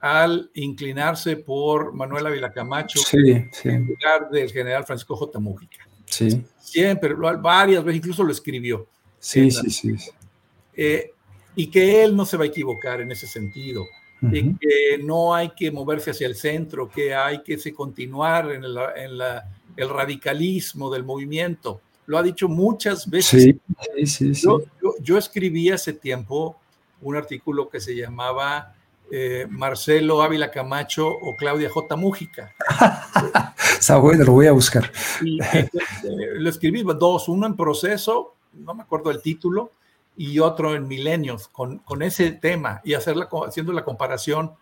al 0.00 0.50
inclinarse 0.54 1.36
por 1.36 1.92
Manuel 1.92 2.26
Ávila 2.26 2.52
Camacho 2.52 3.00
en 3.12 3.86
lugar 3.86 4.30
del 4.30 4.50
general 4.50 4.84
Francisco 4.84 5.14
J. 5.16 5.38
Mujica. 5.38 5.86
Sí. 6.06 6.44
Siempre, 6.58 7.14
varias 7.14 7.84
veces, 7.84 7.98
incluso 7.98 8.24
lo 8.24 8.32
escribió. 8.32 8.88
Sí, 9.18 9.50
sí, 9.50 9.70
sí. 9.70 9.94
Eh, 10.74 11.12
y 11.54 11.70
que 11.70 12.02
él 12.02 12.16
no 12.16 12.26
se 12.26 12.36
va 12.36 12.44
a 12.44 12.48
equivocar 12.48 13.00
en 13.00 13.12
ese 13.12 13.26
sentido. 13.26 13.86
Y 14.30 14.54
que 14.54 14.98
no 15.02 15.34
hay 15.34 15.50
que 15.50 15.70
moverse 15.72 16.12
hacia 16.12 16.28
el 16.28 16.36
centro, 16.36 16.88
que 16.88 17.14
hay 17.14 17.42
que 17.42 17.58
continuar 17.74 18.52
en, 18.52 18.64
el 18.64 19.88
radicalismo 19.88 20.92
del 20.92 21.02
movimiento. 21.02 21.80
Lo 22.06 22.18
ha 22.18 22.22
dicho 22.22 22.48
muchas 22.48 23.08
veces. 23.08 23.42
Sí, 23.42 24.06
sí, 24.06 24.34
sí. 24.34 24.42
Yo, 24.42 24.62
yo 25.00 25.18
escribí 25.18 25.70
hace 25.70 25.92
tiempo 25.92 26.56
un 27.00 27.16
artículo 27.16 27.68
que 27.68 27.80
se 27.80 27.96
llamaba 27.96 28.74
eh, 29.14 29.46
Marcelo 29.50 30.22
Ávila 30.22 30.50
Camacho 30.50 31.06
o 31.06 31.36
Claudia 31.36 31.68
J. 31.68 31.96
Mújica. 31.96 32.54
Está 33.78 33.98
bueno, 33.98 34.24
lo 34.24 34.32
voy 34.32 34.46
a 34.46 34.52
buscar. 34.52 34.90
Y, 35.22 35.38
eh, 35.42 35.68
lo 36.36 36.48
escribí 36.48 36.82
dos, 36.82 37.28
uno 37.28 37.46
en 37.46 37.54
proceso, 37.54 38.36
no 38.54 38.72
me 38.74 38.82
acuerdo 38.84 39.10
el 39.10 39.20
título, 39.20 39.72
y 40.16 40.38
otro 40.38 40.74
en 40.74 40.86
milenios, 40.86 41.48
con, 41.48 41.78
con 41.78 42.02
ese 42.02 42.32
tema 42.32 42.80
y 42.84 42.94
hacerla, 42.94 43.28
haciendo 43.46 43.72
la 43.72 43.84
comparación 43.84 44.52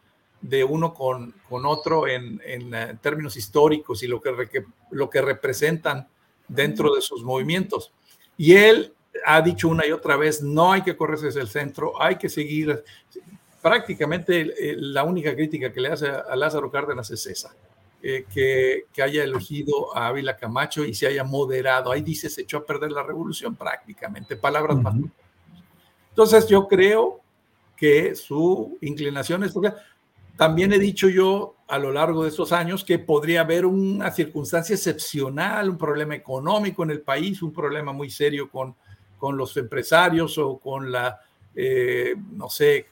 de 0.41 0.65
uno 0.65 0.95
con, 0.95 1.35
con 1.49 1.67
otro 1.67 2.09
en, 2.09 2.41
en, 2.45 2.75
eh, 2.75 2.99
términos 3.01 3.37
históricos 3.37 4.03
y 4.03 4.07
lo 4.07 4.21
que, 4.21 4.65
lo 4.91 5.11
que 5.11 5.21
representan 5.21 6.09
dentro 6.49 6.95
de 6.95 7.03
sus 7.03 7.23
movimientos. 7.23 7.93
Y 8.37 8.55
él 8.55 8.95
ha 9.27 9.43
dicho 9.43 9.69
una 9.69 9.87
y 9.87 9.93
otra 9.93 10.17
vez, 10.17 10.43
no 10.43 10.73
hay 10.73 10.83
que 10.83 10.97
correrse 10.97 11.27
desde 11.27 11.41
el 11.41 11.49
centro, 11.49 12.01
hay 12.01 12.17
que 12.17 12.29
seguir. 12.29 12.83
Prácticamente 13.61 14.51
la 14.77 15.05
única 15.05 15.35
crítica 15.35 15.71
que 15.73 15.81
le 15.81 15.89
hace 15.89 16.09
a 16.09 16.35
Lázaro 16.35 16.71
Cárdenas 16.71 17.11
es 17.11 17.27
esa, 17.27 17.55
eh, 18.03 18.25
que, 18.33 18.85
que, 18.95 19.03
haya 19.03 19.23
elegido 19.23 19.95
a 19.95 20.07
Ávila 20.07 20.39
Camacho 20.39 20.85
y 20.85 20.95
se 20.95 21.07
haya 21.07 21.25
moderado. 21.25 21.93
Ahí 21.93 22.01
dice, 22.01 22.31
se 22.31 22.43
echó 22.43 22.59
a 22.59 22.65
perder 22.65 22.93
la 22.93 23.03
revolución 23.03 23.55
prácticamente, 23.57 24.37
palabras 24.37 24.79
más. 24.79 24.95
Entonces 26.11 26.47
yo 26.49 26.69
creo 26.69 27.21
que 27.77 28.15
su 28.15 28.79
inclinación 28.81 29.45
es... 29.45 29.55
También 30.37 30.73
he 30.73 30.79
dicho 30.79 31.09
yo 31.09 31.57
a 31.69 31.79
lo 31.79 31.93
largo 31.93 32.23
de 32.23 32.31
estos 32.31 32.53
años 32.53 32.85
que 32.85 32.99
podría 32.99 33.43
haber 33.43 33.67
una 33.67 34.11
circunstancia 34.11 34.75
excepcional, 34.75 35.71
un 35.71 35.79
problema 35.79 36.15
económico 36.15 36.83
en 36.83 36.91
el 36.91 37.03
país, 37.03 37.43
un 37.43 37.53
problema 37.53 37.93
muy 37.93 38.11
serio 38.11 38.51
con 38.51 38.75
con 39.21 39.37
los 39.37 39.57
empresarios 39.59 40.39
o 40.39 40.59
con 40.59 40.91
la, 40.91 41.21
eh, 41.55 42.17
no 42.33 42.49
sé, 42.49 42.77
eh, 42.79 42.87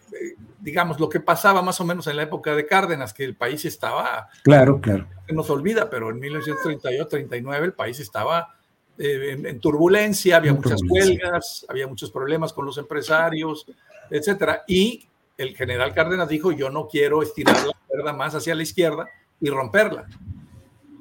digamos, 0.61 1.01
lo 1.01 1.09
que 1.09 1.21
pasaba 1.21 1.63
más 1.63 1.81
o 1.81 1.85
menos 1.85 2.07
en 2.07 2.17
la 2.17 2.23
época 2.25 2.55
de 2.55 2.67
Cárdenas, 2.67 3.15
que 3.15 3.25
el 3.25 3.35
país 3.35 3.65
estaba... 3.65 4.29
Claro, 4.45 4.81
claro. 4.81 5.09
Se 5.27 5.33
nos 5.33 5.49
olvida, 5.49 5.89
pero 5.89 6.11
en 6.11 6.21
1938-39 6.21 7.65
el 7.65 7.73
país 7.73 7.99
estaba 7.99 8.58
eh, 8.99 9.39
en, 9.45 9.61
turbulencia, 9.61 10.37
había 10.37 10.53
muchas 10.53 10.81
huelgas, 10.89 11.65
había 11.69 11.87
muchos 11.87 12.11
problemas 12.11 12.53
con 12.53 12.67
los 12.67 12.79
empresarios, 12.79 13.67
etcétera. 14.11 14.65
Y 14.67 15.07
el 15.37 15.57
general 15.57 15.95
Cárdenas 15.95 16.29
dijo, 16.29 16.51
yo 16.51 16.69
no 16.69 16.89
quiero 16.89 17.23
estirar 17.23 17.57
la 17.65 17.73
cuerda 17.87 18.13
más 18.13 18.35
hacia 18.35 18.55
la 18.55 18.63
izquierda 18.63 19.09
y 19.41 19.51
romperla. 19.51 20.07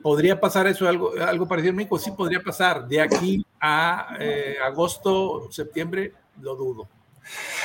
¿Podría 0.04 0.40
pasar 0.40 0.68
eso 0.68 0.88
algo, 0.88 1.14
algo 1.20 1.48
parecido 1.48 1.72
en 1.72 1.78
México? 1.78 1.98
Sí, 1.98 2.12
podría 2.12 2.40
pasar. 2.42 2.88
De 2.88 3.02
aquí 3.02 3.44
a 3.60 4.16
eh, 4.20 4.56
agosto, 4.64 5.48
septiembre, 5.52 6.14
lo 6.42 6.56
dudo. 6.56 6.88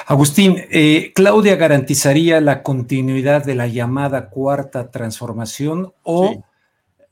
Agustín, 0.06 0.56
eh, 0.70 1.12
¿Claudia 1.14 1.56
garantizaría 1.56 2.40
la 2.40 2.62
continuidad 2.62 3.44
de 3.44 3.54
la 3.54 3.66
llamada 3.66 4.28
cuarta 4.30 4.90
transformación 4.90 5.92
o 6.02 6.42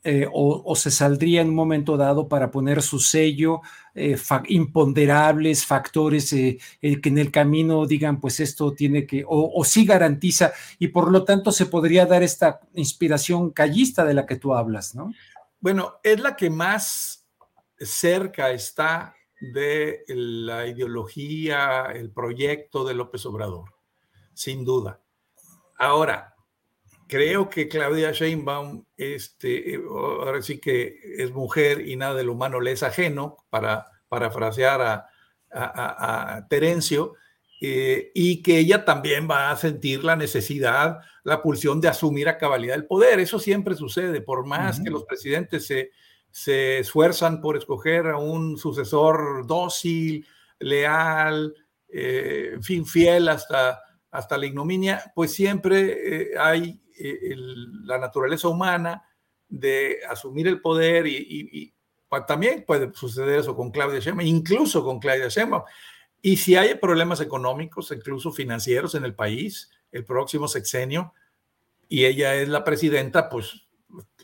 eh, 0.03 0.27
o, 0.33 0.75
se 0.75 0.89
saldría 0.89 1.41
en 1.41 1.49
un 1.49 1.55
momento 1.55 1.95
dado 1.95 2.27
para 2.27 2.49
poner 2.49 2.81
su 2.81 2.99
sello, 2.99 3.61
eh, 3.93 4.17
imponderables 4.47 5.63
factores 5.63 6.33
eh, 6.33 6.57
que 6.81 7.09
en 7.09 7.19
el 7.19 7.29
camino 7.29 7.85
digan, 7.85 8.19
pues 8.19 8.39
esto 8.39 8.73
tiene 8.73 9.05
que, 9.05 9.23
o, 9.23 9.51
o, 9.53 9.63
sí 9.63 9.85
garantiza, 9.85 10.53
y 10.79 10.87
por 10.87 11.11
lo 11.11 11.23
tanto 11.23 11.51
se 11.51 11.67
podría 11.67 12.07
dar 12.07 12.23
esta 12.23 12.61
inspiración 12.73 13.51
callista 13.51 14.03
de 14.03 14.15
la 14.15 14.25
que 14.25 14.37
tú 14.37 14.55
hablas, 14.55 14.95
¿no? 14.95 15.13
Bueno, 15.59 15.99
es 16.01 16.19
la 16.19 16.35
que 16.35 16.49
más 16.49 17.27
cerca 17.77 18.49
está 18.49 19.15
de 19.39 20.03
la 20.07 20.65
ideología, 20.65 21.91
el 21.93 22.09
proyecto 22.09 22.85
de 22.85 22.95
López 22.95 23.23
Obrador, 23.27 23.73
sin 24.33 24.65
duda. 24.65 24.99
Ahora, 25.77 26.30
creo 27.11 27.49
que 27.49 27.67
Claudia 27.67 28.13
Sheinbaum, 28.13 28.85
este, 28.95 29.73
eh, 29.73 29.81
ahora 29.85 30.41
sí 30.41 30.59
que 30.59 30.97
es 31.17 31.29
mujer 31.33 31.85
y 31.85 31.97
nada 31.97 32.15
del 32.15 32.29
humano 32.29 32.61
le 32.61 32.71
es 32.71 32.83
ajeno, 32.83 33.35
para 33.49 33.85
parafrasear 34.07 34.81
a, 34.81 35.09
a, 35.51 36.47
Terencio, 36.47 37.15
eh, 37.59 38.11
y 38.15 38.41
que 38.41 38.59
ella 38.59 38.85
también 38.85 39.27
va 39.29 39.51
a 39.51 39.57
sentir 39.57 40.05
la 40.05 40.15
necesidad, 40.15 40.99
la 41.25 41.41
pulsión 41.41 41.81
de 41.81 41.89
asumir 41.89 42.29
a 42.29 42.37
cabalidad 42.37 42.77
el 42.77 42.85
poder. 42.85 43.19
Eso 43.19 43.39
siempre 43.39 43.75
sucede, 43.75 44.21
por 44.21 44.45
más 44.45 44.79
que 44.79 44.89
los 44.89 45.03
presidentes 45.03 45.65
se, 45.65 45.91
se 46.29 46.79
esfuerzan 46.79 47.41
por 47.41 47.57
escoger 47.57 48.07
a 48.07 48.19
un 48.19 48.57
sucesor 48.57 49.45
dócil, 49.45 50.25
leal, 50.59 51.53
eh, 51.89 52.51
en 52.53 52.63
fin, 52.63 52.85
fiel 52.85 53.27
hasta, 53.27 53.81
hasta 54.11 54.37
la 54.37 54.45
ignominia, 54.45 55.11
pues 55.13 55.33
siempre 55.33 56.31
hay 56.39 56.80
eh, 57.03 57.35
la 57.83 57.97
naturaleza 57.97 58.47
humana 58.47 59.03
de 59.47 59.99
asumir 60.09 60.47
el 60.47 60.61
poder 60.61 61.07
y, 61.07 61.73
también 62.27 62.65
puede 62.67 62.93
suceder 62.93 63.39
eso 63.39 63.55
con 63.55 63.71
Claudia 63.71 63.99
Sheinbaum, 63.99 64.27
incluso 64.27 64.83
con 64.83 64.99
Claudia 64.99 65.29
Sheinbaum. 65.29 65.63
Y 66.21 66.35
si 66.37 66.55
hay 66.55 66.75
problemas 66.75 67.21
económicos, 67.21 67.91
incluso 67.91 68.33
financieros 68.33 68.95
en 68.95 69.05
el 69.05 69.15
país, 69.15 69.71
el 69.93 70.03
próximo 70.03 70.49
sexenio, 70.49 71.13
y 71.87 72.05
ella 72.05 72.35
es 72.35 72.49
la 72.49 72.65
presidenta, 72.65 73.29
pues 73.29 73.65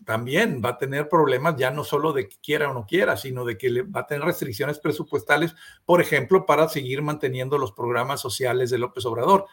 también 0.05 0.62
va 0.63 0.69
a 0.69 0.77
tener 0.77 1.10
problemas 1.10 1.55
ya 1.57 1.72
no 1.72 1.84
solo 1.84 2.13
de 2.13 2.29
que 2.29 2.38
quiera 2.41 2.69
o 2.69 2.74
no 2.74 2.86
quiera, 2.86 3.17
sino 3.17 3.43
de 3.46 3.57
que 3.57 3.81
va 3.84 4.01
a 4.01 4.07
tener 4.07 4.24
restricciones 4.24 4.79
presupuestales, 4.79 5.55
por 5.86 6.01
ejemplo, 6.01 6.46
para 6.46 6.69
seguir 6.69 7.01
manteniendo 7.01 7.57
los 7.57 7.72
programas 7.72 8.22
sociales 8.22 8.69
de 8.69 8.77
López 8.77 9.05
Obrador. 9.05 9.48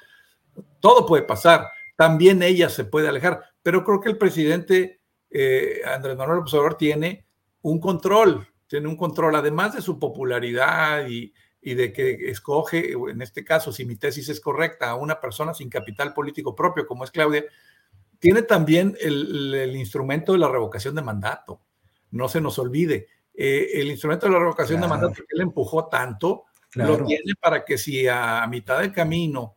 Todo 0.81 1.07
puede 1.07 1.25
pasar 1.25 1.69
también 1.97 2.43
ella 2.43 2.69
se 2.69 2.85
puede 2.85 3.09
alejar. 3.09 3.43
Pero 3.63 3.85
creo 3.85 4.01
que 4.01 4.11
el 4.11 4.19
presidente 4.19 5.01
eh, 5.37 5.81
Andrés 5.85 6.17
Manuel 6.17 6.39
Observador 6.39 6.77
tiene 6.77 7.27
un 7.63 7.81
control, 7.81 8.47
tiene 8.69 8.87
un 8.87 8.97
control, 8.97 9.35
además 9.35 9.75
de 9.75 9.83
su 9.83 9.99
popularidad 9.99 11.09
y, 11.09 11.35
de 11.61 11.93
que 11.93 12.31
escoge, 12.31 12.93
en 12.93 13.23
este 13.23 13.43
caso, 13.43 13.73
si 13.73 13.85
mi 13.85 13.97
tesis 13.97 14.29
es 14.29 14.39
correcta, 14.39 14.91
a 14.91 14.97
una 14.97 15.19
persona 15.19 15.55
sin 15.55 15.71
capital 15.71 16.13
político 16.13 16.55
propio, 16.55 16.87
como 16.87 17.05
es 17.05 17.11
Claudia, 17.11 17.45
tiene 18.21 18.43
también 18.43 18.97
el, 19.01 19.75
instrumento 19.75 20.33
de 20.33 20.39
la 20.39 20.49
revocación 20.49 20.95
de 20.95 21.03
mandato. 21.03 21.63
No 22.11 22.29
se 22.29 22.41
nos 22.41 22.59
olvide. 22.59 23.09
Eh, 23.35 23.71
el 23.75 23.91
instrumento 23.91 24.27
de 24.27 24.33
la 24.33 24.39
revocación 24.39 24.81
de 24.81 24.87
mandato 24.87 25.15
que 25.15 25.35
él 25.35 25.41
empujó 25.41 25.89
tanto, 25.89 26.45
lo 26.75 27.05
tiene 27.05 27.35
para 27.41 27.65
que 27.65 27.79
si 27.79 28.07
a 28.07 28.47
mitad 28.47 28.81
del 28.81 28.93
camino 28.93 29.57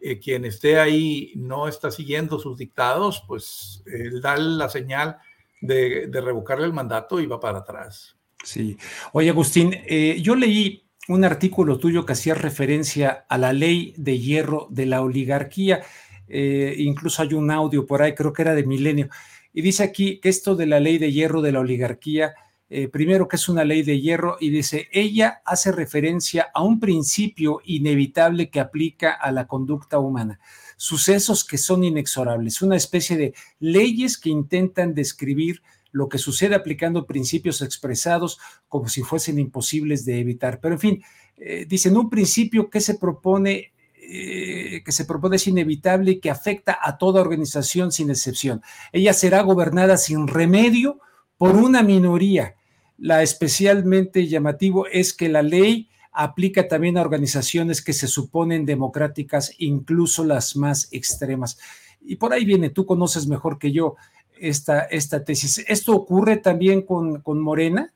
eh, 0.00 0.18
quien 0.18 0.44
esté 0.44 0.78
ahí 0.78 1.32
no 1.36 1.68
está 1.68 1.90
siguiendo 1.90 2.38
sus 2.38 2.58
dictados, 2.58 3.24
pues 3.26 3.82
él 3.86 4.20
da 4.20 4.36
la 4.36 4.68
señal 4.68 5.18
de, 5.60 6.08
revocarle 6.12 6.66
el 6.66 6.72
mandato 6.72 7.20
y 7.20 7.26
va 7.26 7.40
para 7.40 7.58
atrás. 7.58 8.16
Sí. 8.44 8.76
Oye, 9.12 9.30
Agustín, 9.30 9.74
eh, 9.86 10.18
yo 10.20 10.36
leí 10.36 10.86
un 11.08 11.24
artículo 11.24 11.78
tuyo 11.78 12.04
que 12.04 12.12
hacía 12.12 12.34
referencia 12.34 13.24
a 13.28 13.38
la 13.38 13.52
ley 13.52 13.94
de 13.96 14.18
hierro 14.18 14.68
de 14.70 14.86
la 14.86 15.02
oligarquía. 15.02 15.82
Eh, 16.28 16.74
incluso 16.78 17.22
hay 17.22 17.34
un 17.34 17.50
audio 17.50 17.86
por 17.86 18.02
ahí, 18.02 18.14
creo 18.14 18.32
que 18.32 18.42
era 18.42 18.54
de 18.54 18.64
Milenio. 18.64 19.08
Y 19.52 19.62
dice 19.62 19.84
aquí 19.84 20.20
que 20.20 20.28
esto 20.28 20.56
de 20.56 20.66
la 20.66 20.80
ley 20.80 20.98
de 20.98 21.12
hierro 21.12 21.40
de 21.42 21.52
la 21.52 21.60
oligarquía, 21.60 22.34
eh, 22.68 22.88
primero 22.88 23.28
que 23.28 23.36
es 23.36 23.48
una 23.48 23.64
ley 23.64 23.82
de 23.82 24.00
hierro, 24.00 24.36
y 24.40 24.50
dice, 24.50 24.88
ella 24.92 25.40
hace 25.44 25.72
referencia 25.72 26.48
a 26.52 26.62
un 26.62 26.80
principio 26.80 27.60
inevitable 27.64 28.50
que 28.50 28.60
aplica 28.60 29.12
a 29.12 29.30
la 29.30 29.46
conducta 29.46 29.98
humana, 29.98 30.40
sucesos 30.76 31.44
que 31.44 31.58
son 31.58 31.84
inexorables, 31.84 32.62
una 32.62 32.76
especie 32.76 33.16
de 33.16 33.34
leyes 33.60 34.18
que 34.18 34.30
intentan 34.30 34.94
describir 34.94 35.62
lo 35.92 36.08
que 36.08 36.18
sucede 36.18 36.54
aplicando 36.54 37.06
principios 37.06 37.62
expresados 37.62 38.38
como 38.68 38.88
si 38.88 39.02
fuesen 39.02 39.38
imposibles 39.38 40.04
de 40.04 40.20
evitar. 40.20 40.60
Pero 40.60 40.74
en 40.74 40.80
fin, 40.80 41.04
eh, 41.38 41.64
dicen 41.66 41.96
un 41.96 42.10
principio 42.10 42.68
que 42.68 42.80
se 42.80 42.96
propone 42.96 43.72
eh, 44.08 44.82
que 44.84 44.92
se 44.92 45.04
propone 45.04 45.34
es 45.34 45.48
inevitable 45.48 46.12
y 46.12 46.20
que 46.20 46.30
afecta 46.30 46.78
a 46.80 46.96
toda 46.96 47.20
organización 47.20 47.90
sin 47.90 48.10
excepción. 48.10 48.62
Ella 48.92 49.12
será 49.12 49.42
gobernada 49.42 49.96
sin 49.96 50.28
remedio 50.28 51.00
por 51.36 51.56
una 51.56 51.82
minoría. 51.82 52.54
La 52.98 53.22
especialmente 53.22 54.26
llamativo 54.26 54.86
es 54.86 55.12
que 55.12 55.28
la 55.28 55.42
ley 55.42 55.88
aplica 56.12 56.66
también 56.66 56.96
a 56.96 57.02
organizaciones 57.02 57.82
que 57.82 57.92
se 57.92 58.08
suponen 58.08 58.64
democráticas, 58.64 59.52
incluso 59.58 60.24
las 60.24 60.56
más 60.56 60.88
extremas. 60.92 61.58
Y 62.00 62.16
por 62.16 62.32
ahí 62.32 62.44
viene, 62.44 62.70
tú 62.70 62.86
conoces 62.86 63.26
mejor 63.26 63.58
que 63.58 63.70
yo 63.70 63.96
esta, 64.38 64.80
esta 64.80 65.24
tesis. 65.24 65.64
¿Esto 65.68 65.94
ocurre 65.94 66.38
también 66.38 66.82
con, 66.82 67.20
con 67.20 67.40
Morena? 67.40 67.92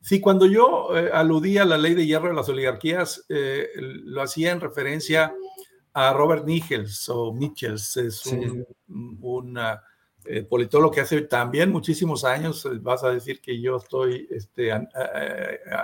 Sí, 0.00 0.20
cuando 0.20 0.46
yo 0.46 0.96
eh, 0.96 1.10
aludía 1.12 1.62
a 1.62 1.66
la 1.66 1.76
ley 1.76 1.94
de 1.94 2.06
hierro 2.06 2.28
de 2.28 2.34
las 2.34 2.48
oligarquías, 2.48 3.26
eh, 3.28 3.68
lo 3.76 4.22
hacía 4.22 4.52
en 4.52 4.60
referencia 4.60 5.34
a 5.92 6.12
Robert 6.12 6.46
Nichols 6.46 7.08
o 7.08 7.32
Michels, 7.32 7.96
es 7.96 8.24
un, 8.26 9.58
eh, 10.28 10.42
politólogo 10.42 10.92
que 10.92 11.00
hace 11.00 11.22
también 11.22 11.70
muchísimos 11.70 12.24
años, 12.24 12.68
vas 12.82 13.02
a 13.02 13.10
decir 13.10 13.40
que 13.40 13.60
yo 13.60 13.76
estoy 13.76 14.28
este, 14.30 14.70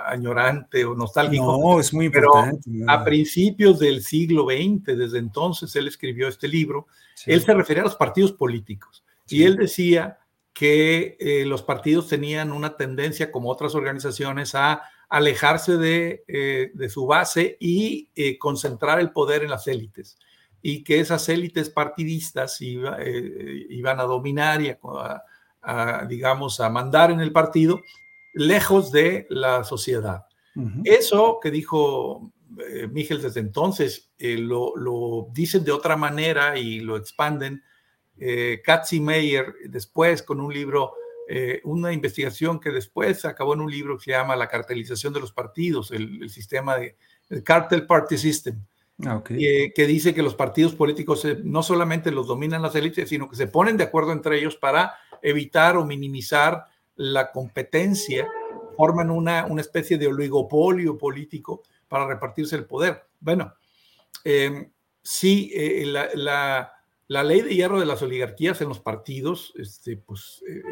añorante 0.05 0.85
o 0.85 0.95
nostálgico. 0.95 1.57
No, 1.57 1.79
es 1.79 1.93
muy 1.93 2.05
importante. 2.05 2.61
Pero 2.65 2.91
a 2.91 3.03
principios 3.03 3.79
del 3.79 4.03
siglo 4.03 4.45
XX, 4.45 4.97
desde 4.97 5.17
entonces 5.19 5.75
él 5.75 5.87
escribió 5.87 6.27
este 6.27 6.47
libro, 6.47 6.87
él 7.25 7.41
se 7.41 7.53
refería 7.53 7.81
a 7.81 7.85
los 7.85 7.95
partidos 7.95 8.31
políticos 8.33 9.03
y 9.27 9.43
él 9.43 9.55
decía 9.55 10.19
que 10.53 11.17
eh, 11.19 11.45
los 11.45 11.63
partidos 11.63 12.07
tenían 12.07 12.53
una 12.53 12.77
tendencia, 12.77 13.29
como 13.29 13.49
otras 13.49 13.75
organizaciones, 13.75 14.55
a 14.55 14.83
alejarse 15.09 15.77
de, 15.77 16.23
eh, 16.27 16.71
su 16.89 17.05
base 17.05 17.57
y 17.59 18.09
eh, 18.15 18.37
concentrar 18.37 18.99
el 18.99 19.11
poder 19.11 19.43
en 19.43 19.49
las 19.49 19.67
élites. 19.67 20.17
Y 20.67 20.83
que 20.83 20.99
esas 20.99 21.29
élites 21.29 21.69
partidistas 21.69 22.59
iban 22.59 23.99
a 23.99 24.03
dominar 24.03 24.61
y 24.61 24.75
a, 25.61 26.05
digamos, 26.07 26.59
a 26.59 26.69
mandar 26.69 27.11
en 27.11 27.19
el 27.19 27.31
partido 27.31 27.81
lejos 28.33 28.91
de 28.91 29.27
la 29.29 29.63
sociedad. 29.63 30.25
Eso 30.83 31.39
que 31.39 31.51
dijo 31.51 32.31
Miguel 32.91 33.21
desde 33.21 33.41
entonces, 33.41 34.09
lo, 34.17 34.75
lo 34.75 35.27
dicen 35.33 35.63
de 35.63 35.71
otra 35.71 35.97
manera 35.97 36.57
y 36.57 36.79
lo 36.79 36.97
expanden 36.97 37.61
eh, 38.17 38.61
Katzi 38.63 38.99
Meyer 38.99 39.53
después 39.65 40.23
con 40.23 40.39
un 40.39 40.53
libro, 40.53 40.93
eh, 41.27 41.61
una 41.63 41.91
investigación 41.91 42.59
que 42.59 42.71
después 42.71 43.25
acabó 43.25 43.53
en 43.53 43.61
un 43.61 43.71
libro 43.71 43.97
que 43.97 44.05
se 44.05 44.11
llama 44.11 44.35
La 44.35 44.47
cartelización 44.47 45.13
de 45.13 45.19
los 45.19 45.31
partidos, 45.31 45.91
el, 45.91 46.29
sistema 46.29 46.77
de 46.77 46.95
el 47.29 47.43
Cartel 47.43 47.85
Party 47.85 48.17
System, 48.17 48.63
ah, 49.03 49.23
que 49.23 49.87
dice 49.87 50.13
que 50.13 50.21
los 50.21 50.35
partidos 50.35 50.75
políticos 50.75 51.25
eh, 51.25 51.39
no 51.43 51.63
solamente 51.63 52.11
los 52.11 52.27
dominan 52.27 52.61
las 52.61 52.75
élites, 52.75 53.09
sino 53.09 53.29
que 53.29 53.35
se 53.35 53.47
ponen 53.47 53.77
de 53.77 53.85
acuerdo 53.85 54.11
entre 54.11 54.37
ellos 54.37 54.55
para 54.55 54.95
evitar 55.21 55.77
o 55.77 55.85
minimizar 55.85 56.65
la 56.95 57.31
competencia, 57.31 58.27
forman 58.77 59.09
una, 59.09 59.45
una 59.45 59.61
especie 59.61 59.97
de 59.97 60.07
oligopolio 60.07 60.97
político 60.97 61.63
para 61.87 62.07
repartirse 62.07 62.55
el 62.55 62.65
poder. 62.65 63.05
Bueno, 63.19 63.53
eh, 64.23 64.69
sí, 65.01 65.51
la 65.85 66.71
la 67.07 67.23
ley 67.23 67.41
de 67.41 67.53
hierro 67.53 67.79
de 67.79 67.85
las 67.85 68.01
oligarquías 68.01 68.61
en 68.61 68.69
los 68.69 68.79
partidos, 68.79 69.53
este, 69.57 69.97
pues, 69.97 70.43
eh, 70.47 70.63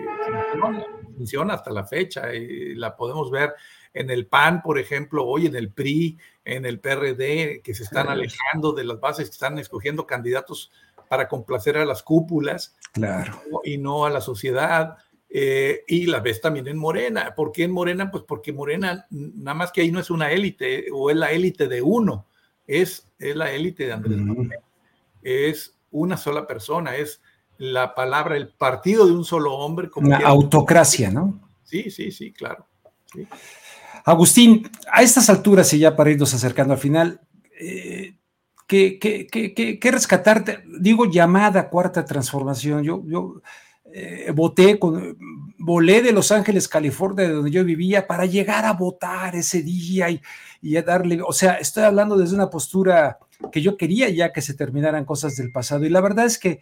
funciona, 1.14 1.54
hasta 1.54 1.72
la 1.72 1.86
fecha. 1.86 2.32
Eh, 2.32 2.74
la 2.76 2.96
podemos 2.96 3.32
ver 3.32 3.54
en 3.94 4.10
el 4.10 4.26
PAN, 4.26 4.62
por 4.62 4.80
ejemplo, 4.80 5.26
hoy 5.26 5.46
en 5.46 5.56
el 5.56 5.72
PRI, 5.72 6.18
en 6.44 6.66
el 6.66 6.80
PRD, 6.80 7.62
que 7.64 7.74
se 7.74 7.84
están 7.84 8.10
alejando 8.10 8.74
de 8.74 8.84
las 8.84 9.00
bases, 9.00 9.30
que 9.30 9.34
están 9.34 9.60
escogiendo 9.60 10.08
candidatos 10.08 10.72
para 11.08 11.28
complacer 11.28 11.78
a 11.78 11.86
las 11.86 12.02
cúpulas 12.02 12.76
claro. 12.92 13.40
y 13.64 13.78
no 13.78 14.06
a 14.06 14.10
la 14.10 14.22
sociedad. 14.22 14.98
Eh, 15.30 15.84
y 15.88 16.06
la 16.06 16.20
ves 16.20 16.42
también 16.42 16.68
en 16.68 16.78
Morena. 16.78 17.34
¿Por 17.36 17.52
qué 17.52 17.64
en 17.64 17.72
Morena? 17.72 18.12
Pues 18.12 18.24
porque 18.28 18.54
Morena, 18.54 19.08
nada 19.10 19.56
más 19.56 19.72
que 19.72 19.82
ahí 19.82 19.92
no 19.92 20.00
es 20.00 20.10
una 20.10 20.32
élite, 20.32 20.88
o 20.92 21.10
es 21.10 21.16
la 21.16 21.32
élite 21.32 21.68
de 21.68 21.82
uno, 21.82 22.28
es, 22.68 23.10
es 23.18 23.36
la 23.36 23.52
élite 23.52 23.88
de 23.88 23.94
Andrés 23.94 24.18
Manuel. 24.18 24.52
Es 25.22 25.76
una 25.92 26.18
sola 26.18 26.46
persona, 26.46 26.96
es 26.96 27.22
la 27.64 27.96
palabra, 27.96 28.36
el 28.36 28.50
partido 28.50 29.06
de 29.06 29.14
un 29.14 29.24
solo 29.24 29.54
hombre. 29.54 29.90
Como 29.90 30.08
una 30.08 30.18
autocracia, 30.18 31.10
¿no? 31.10 31.40
Sí, 31.64 31.90
sí, 31.90 32.12
sí, 32.12 32.34
claro. 32.34 32.68
Agustín, 34.04 34.70
a 34.92 35.02
estas 35.02 35.30
alturas 35.30 35.74
y 35.74 35.80
ya 35.80 35.96
para 35.96 36.12
irnos 36.12 36.34
acercando 36.34 36.74
al 36.74 36.80
final, 36.80 37.22
eh, 37.58 38.16
¿qué, 38.68 39.80
rescatarte? 39.82 40.64
Digo 40.80 41.06
llamada 41.06 41.70
cuarta 41.70 42.04
transformación. 42.04 42.84
Yo, 42.84 43.02
yo 43.06 43.42
eh, 43.94 44.32
voté 44.36 44.78
con, 44.78 45.18
volé 45.58 46.02
de 46.02 46.12
Los 46.12 46.34
Ángeles, 46.34 46.68
California, 46.68 47.28
de 47.28 47.34
donde 47.34 47.52
yo 47.52 47.64
vivía, 47.64 48.06
para 48.06 48.26
llegar 48.26 48.66
a 48.66 48.74
votar 48.74 49.38
ese 49.38 49.62
día 49.62 50.10
y, 50.10 50.22
y 50.62 50.76
a 50.76 50.82
darle, 50.82 51.22
o 51.26 51.32
sea, 51.32 51.54
estoy 51.54 51.84
hablando 51.84 52.18
desde 52.18 52.36
una 52.36 52.50
postura 52.50 53.20
que 53.52 53.62
yo 53.62 53.78
quería 53.78 54.10
ya 54.10 54.32
que 54.32 54.42
se 54.42 54.54
terminaran 54.54 55.06
cosas 55.06 55.36
del 55.36 55.52
pasado. 55.52 55.86
Y 55.86 55.90
la 55.90 56.02
verdad 56.02 56.26
es 56.26 56.38
que 56.38 56.62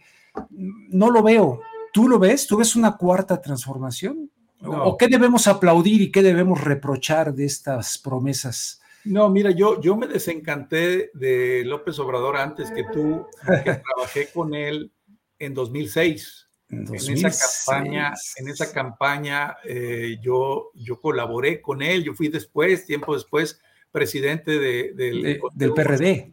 no 0.58 1.10
lo 1.10 1.22
veo. 1.22 1.60
¿Tú 1.92 2.08
lo 2.08 2.18
ves? 2.18 2.46
¿Tú 2.46 2.56
ves 2.56 2.74
una 2.74 2.96
cuarta 2.96 3.40
transformación? 3.40 4.30
¿O 4.64 4.96
qué 4.96 5.08
debemos 5.08 5.48
aplaudir 5.48 6.00
y 6.00 6.12
qué 6.12 6.22
debemos 6.22 6.62
reprochar 6.62 7.34
de 7.34 7.44
estas 7.44 7.98
promesas? 7.98 8.80
No, 9.04 9.28
mira, 9.28 9.50
yo, 9.50 9.80
yo 9.80 9.96
me 9.96 10.06
desencanté 10.06 11.10
de 11.14 11.64
López 11.64 11.98
Obrador 11.98 12.36
antes 12.36 12.70
que 12.70 12.84
tú, 12.92 13.26
que 13.64 13.74
trabajé 13.84 14.28
con 14.32 14.54
él 14.54 14.92
en 15.38 15.54
2006. 15.54 16.48
En, 16.70 16.94
esa 16.94 17.30
campaña, 17.30 18.14
en 18.36 18.48
esa 18.48 18.72
campaña 18.72 19.56
eh, 19.62 20.16
yo, 20.22 20.70
yo 20.74 20.98
colaboré 21.00 21.60
con 21.60 21.82
él, 21.82 22.02
yo 22.02 22.14
fui 22.14 22.28
después, 22.28 22.86
tiempo 22.86 23.12
después, 23.12 23.60
presidente 23.92 24.58
del, 24.58 25.40
del 25.54 25.72
PRD. 25.72 26.32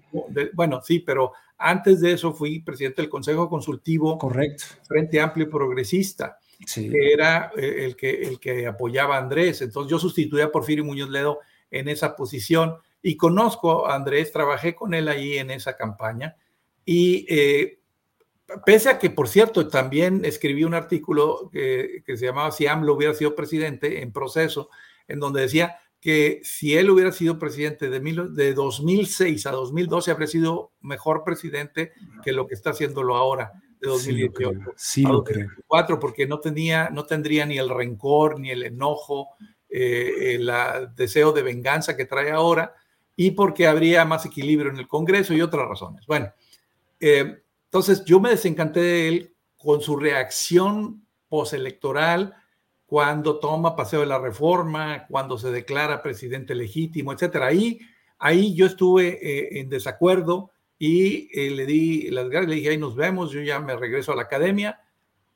bueno, 0.53 0.81
sí, 0.81 0.99
pero 0.99 1.33
antes 1.57 1.99
de 1.99 2.13
eso 2.13 2.33
fui 2.33 2.61
presidente 2.61 3.01
del 3.01 3.09
Consejo 3.09 3.49
Consultivo 3.49 4.17
Correcto. 4.17 4.63
Frente 4.87 5.19
Amplio 5.19 5.45
y 5.45 5.49
Progresista, 5.49 6.39
que 6.73 7.13
era 7.13 7.51
eh, 7.57 7.85
el 7.85 7.97
que, 7.97 8.09
el 8.09 8.39
que 8.39 8.65
apoyaba 8.65 9.17
a 9.17 9.19
Andrés. 9.19 9.61
Entonces 9.61 9.91
yo 9.91 9.99
sustituí 9.99 10.39
a 10.39 10.51
Porfirio 10.51 10.85
Muñoz 10.85 11.09
Ledo 11.09 11.39
en 11.69 11.89
esa 11.89 12.15
posición 12.15 12.77
y 13.03 13.17
conozco 13.17 13.87
a 13.87 13.95
Andrés, 13.95 14.31
trabajé 14.31 14.73
con 14.73 14.93
él 14.93 15.09
ahí 15.09 15.37
en 15.37 15.51
esa 15.51 15.75
campaña 15.75 16.37
y 16.85 17.25
eh, 17.29 17.79
pese 18.65 18.89
a 18.89 18.97
que, 18.97 19.09
por 19.09 19.27
cierto, 19.27 19.67
también 19.67 20.23
escribí 20.23 20.63
un 20.63 20.73
artículo 20.73 21.49
que, 21.51 22.03
que 22.05 22.15
se 22.15 22.25
llamaba 22.25 22.51
Si 22.51 22.67
AMLO 22.67 22.93
hubiera 22.93 23.13
sido 23.13 23.35
presidente 23.35 24.01
en 24.01 24.13
proceso, 24.13 24.69
en 25.09 25.19
donde 25.19 25.41
decía 25.41 25.77
que 25.99 26.39
si 26.43 26.75
él 26.75 26.89
hubiera 26.89 27.11
sido 27.11 27.37
presidente 27.37 27.89
de, 27.89 27.99
de 28.31 28.53
2006 28.53 29.45
a 29.45 29.51
2012, 29.51 30.11
habría 30.11 30.27
sido 30.27 30.71
mejor 30.81 31.23
presidente 31.23 31.91
que 32.23 32.31
lo 32.31 32.47
que 32.47 32.55
está 32.55 32.69
haciéndolo 32.69 33.15
ahora, 33.15 33.51
de 33.81 33.89
2018 33.89 34.73
sí, 34.75 35.03
lo 35.03 35.23
creo. 35.23 35.49
porque 35.99 36.27
no, 36.27 36.39
tenía, 36.39 36.89
no 36.89 37.05
tendría 37.05 37.45
ni 37.45 37.57
el 37.57 37.69
rencor, 37.69 38.39
ni 38.39 38.51
el 38.51 38.63
enojo, 38.63 39.29
eh, 39.69 40.35
el 40.35 40.51
deseo 40.95 41.31
de 41.31 41.43
venganza 41.43 41.95
que 41.95 42.05
trae 42.05 42.31
ahora, 42.31 42.73
y 43.15 43.31
porque 43.31 43.67
habría 43.67 44.05
más 44.05 44.25
equilibrio 44.25 44.71
en 44.71 44.79
el 44.79 44.87
Congreso 44.87 45.33
y 45.33 45.41
otras 45.41 45.67
razones. 45.67 46.05
Bueno, 46.07 46.31
eh, 46.99 47.41
entonces 47.65 48.03
yo 48.05 48.19
me 48.19 48.29
desencanté 48.29 48.79
de 48.79 49.07
él 49.07 49.35
con 49.57 49.81
su 49.81 49.97
reacción 49.97 51.05
postelectoral, 51.27 52.33
cuando 52.89 53.37
toma 53.37 53.75
paseo 53.75 53.99
de 53.99 54.07
la 54.07 54.17
reforma, 54.17 55.05
cuando 55.07 55.37
se 55.37 55.51
declara 55.51 56.01
presidente 56.01 56.55
legítimo, 56.55 57.13
etcétera. 57.13 57.45
Ahí, 57.45 57.79
ahí 58.17 58.55
yo 58.55 58.65
estuve 58.65 59.19
eh, 59.21 59.59
en 59.59 59.69
desacuerdo 59.69 60.49
y 60.79 61.29
eh, 61.39 61.51
le 61.51 61.67
di 61.67 62.09
las 62.09 62.27
gracias, 62.29 62.49
le 62.49 62.55
dije, 62.55 62.69
ahí 62.69 62.77
nos 62.79 62.95
vemos, 62.95 63.29
yo 63.29 63.41
ya 63.41 63.59
me 63.59 63.75
regreso 63.75 64.11
a 64.11 64.15
la 64.15 64.23
academia 64.23 64.79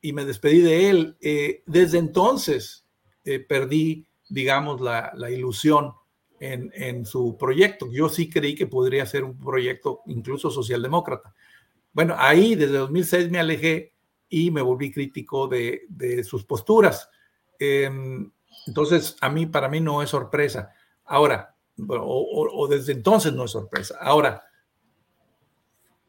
y 0.01 0.13
me 0.13 0.25
despedí 0.25 0.61
de 0.61 0.89
él. 0.89 1.15
Eh, 1.21 1.61
desde 1.67 1.99
entonces 1.99 2.87
perdí, 3.47 4.07
digamos, 4.27 4.81
la, 4.81 5.13
ilusión 5.29 5.93
en, 6.39 7.05
su 7.05 7.37
proyecto. 7.37 7.87
Yo 7.89 8.09
sí 8.09 8.29
creí 8.31 8.55
que 8.55 8.67
podría 8.67 9.05
ser 9.05 9.23
un 9.23 9.37
proyecto 9.37 10.01
incluso 10.07 10.49
socialdemócrata. 10.49 11.33
Bueno, 11.93 12.15
ahí 12.17 12.55
desde 12.55 12.79
2006 12.79 13.29
me 13.29 13.39
alejé 13.39 13.93
y 14.27 14.49
me 14.49 14.61
volví 14.61 14.91
crítico 14.91 15.47
de 15.47 16.23
sus 16.25 16.43
posturas. 16.43 17.09
Em, 17.63 18.29
entonces, 18.67 19.15
a 19.21 19.29
mí, 19.29 19.45
para 19.45 19.69
mí 19.69 19.79
no 19.79 20.01
es 20.01 20.09
sorpresa. 20.09 20.73
Ahora, 21.05 21.55
o, 21.87 22.67
desde 22.69 22.91
entonces 22.91 23.33
no 23.33 23.45
es 23.45 23.51
sorpresa. 23.51 23.97
Ahora, 24.01 24.43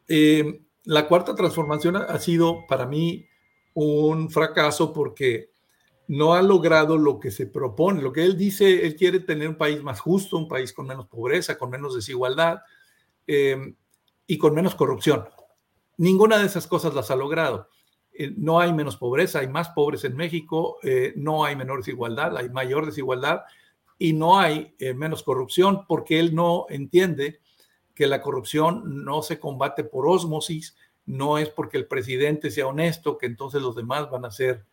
em, 0.07 0.65
la 0.83 1.07
cuarta 1.07 1.33
transformación 1.33 1.95
ha 1.95 2.19
sido 2.19 2.65
para 2.67 2.85
mí 2.85 3.25
un 3.73 4.29
fracaso 4.29 4.91
porque 4.93 5.49
no 6.07 6.33
ha 6.33 6.41
logrado 6.41 6.97
lo 6.97 7.19
que 7.19 7.31
se 7.31 7.47
propone. 7.47 8.01
Lo 8.01 8.11
que 8.11 8.23
él 8.23 8.37
dice, 8.37 8.85
él 8.85 8.95
quiere 8.95 9.21
tener 9.21 9.47
un 9.49 9.57
país 9.57 9.81
más 9.81 9.99
justo, 10.01 10.37
un 10.37 10.47
país 10.47 10.73
con 10.73 10.87
menos 10.87 11.07
pobreza, 11.07 11.57
con 11.57 11.69
menos 11.69 11.95
desigualdad 11.95 12.59
em, 13.27 13.75
y 14.27 14.37
con 14.37 14.53
menos 14.53 14.75
corrupción. 14.75 15.25
Ninguna 15.97 16.37
de 16.37 16.45
esas 16.45 16.67
cosas 16.67 16.93
las 16.93 17.09
ha 17.11 17.15
logrado. 17.15 17.69
Eh, 18.17 18.33
no 18.37 18.59
hay 18.59 18.71
menos 18.71 18.95
pobreza, 18.95 19.39
hay 19.39 19.47
más 19.47 19.69
pobres 19.69 20.05
en 20.05 20.15
México, 20.15 20.77
eh, 20.83 21.13
no 21.17 21.43
hay 21.43 21.55
menor 21.55 21.79
desigualdad, 21.79 22.37
hay 22.37 22.49
mayor 22.49 22.85
desigualdad 22.85 23.41
y 23.99 24.13
no 24.13 24.39
hay 24.39 24.73
eh, 24.79 24.93
menos 24.93 25.21
corrupción 25.21 25.85
porque 25.85 26.19
él 26.19 26.33
no 26.33 26.65
entiende 26.69 27.41
que 27.93 28.07
la 28.07 28.21
corrupción 28.21 29.03
no 29.03 29.21
se 29.21 29.39
combate 29.39 29.83
por 29.83 30.07
osmosis, 30.07 30.77
no 31.05 31.37
es 31.37 31.49
porque 31.49 31.77
el 31.77 31.87
presidente 31.87 32.51
sea 32.51 32.67
honesto, 32.67 33.17
que 33.17 33.25
entonces 33.25 33.61
los 33.61 33.75
demás 33.75 34.09
van 34.09 34.25
a 34.25 34.31
ser 34.31 34.65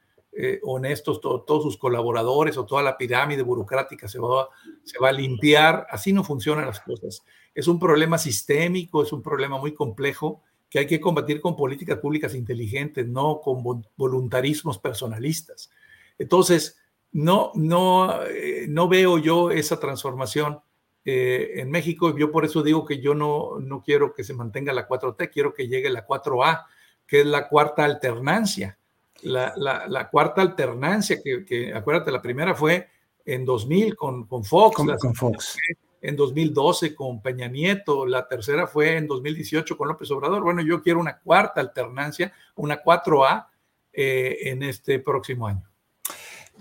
honestos, 0.63 1.21
todos 1.21 1.63
sus 1.63 1.77
colaboradores 1.77 2.57
o 2.57 2.65
toda 2.65 2.83
la 2.83 2.97
pirámide 2.97 3.43
burocrática 3.43 4.09
se 4.09 4.19
va, 4.19 4.49
se 4.83 4.99
va 4.99 5.11
a 5.11 5.13
limpiar. 5.13 5.87
Así 5.91 6.11
no 6.11 6.25
funcionan 6.25 6.65
las 6.65 6.81
cosas. 6.81 7.23
Es 7.55 7.69
un 7.69 7.79
problema 7.79 8.17
sistémico, 8.17 9.03
es 9.03 9.13
un 9.13 9.21
problema 9.21 9.59
muy 9.59 9.75
complejo 9.75 10.41
que 10.73 10.79
hay 10.79 10.87
que 10.87 11.03
combatir 11.03 11.43
con 11.43 11.55
políticas 11.55 11.99
públicas 11.99 12.35
inteligentes, 12.35 13.07
no 13.07 13.43
con 13.43 13.63
voluntarismos 13.95 14.79
personalistas. 14.79 15.71
Entonces, 16.17 16.79
no, 17.13 17.53
no, 17.55 18.23
eh, 18.25 18.65
no 18.71 18.89
veo 18.89 19.19
yo 19.19 19.51
esa 19.51 19.79
transformación 19.79 20.61
eh, 21.05 21.51
en 21.57 21.71
México. 21.71 22.17
Yo 22.17 22.33
por 22.33 22.47
eso 22.47 22.63
digo 22.63 22.87
que 22.87 23.01
yo 23.01 23.13
no, 23.15 23.61
no 23.61 23.83
quiero 23.83 24.15
que 24.15 24.25
se 24.25 24.33
mantenga 24.33 24.73
la 24.73 24.89
4T, 24.89 25.31
quiero 25.31 25.53
que 25.53 25.69
llegue 25.69 25.91
la 25.91 26.07
4A, 26.07 26.65
que 27.07 27.21
es 27.21 27.27
la 27.27 27.51
cuarta 27.51 27.85
alternancia. 27.85 28.79
La, 29.25 29.53
la, 29.55 30.09
cuarta 30.09 30.41
alternancia, 30.41 31.21
que, 31.23 31.45
que, 31.45 31.75
acuérdate, 31.75 32.11
la 32.11 32.23
primera 32.23 32.55
fue 32.55 32.89
en 33.27 33.45
2000 33.45 33.95
con, 33.95 34.27
con 34.27 34.43
Fox. 34.43 34.77
Con, 34.77 34.97
con 34.97 35.15
Fox 35.15 35.59
en 36.03 36.17
2012 36.17 36.95
con 36.97 37.23
Peña 37.23 37.47
Nieto, 37.47 38.05
la 38.05 38.27
tercera 38.27 38.67
fue 38.67 38.97
en 38.97 39.07
2018 39.07 39.77
con 39.79 39.89
López 39.89 40.11
Obrador. 40.11 40.43
Bueno, 40.43 40.61
yo 40.61 40.83
quiero 40.83 40.99
una 40.99 41.19
cuarta 41.19 41.61
alternancia, 41.61 42.33
una 42.57 42.83
4A 42.83 43.47
eh, 43.93 44.37
en 44.43 44.65
este 44.65 44.99
próximo 44.99 45.47
año. 45.47 45.63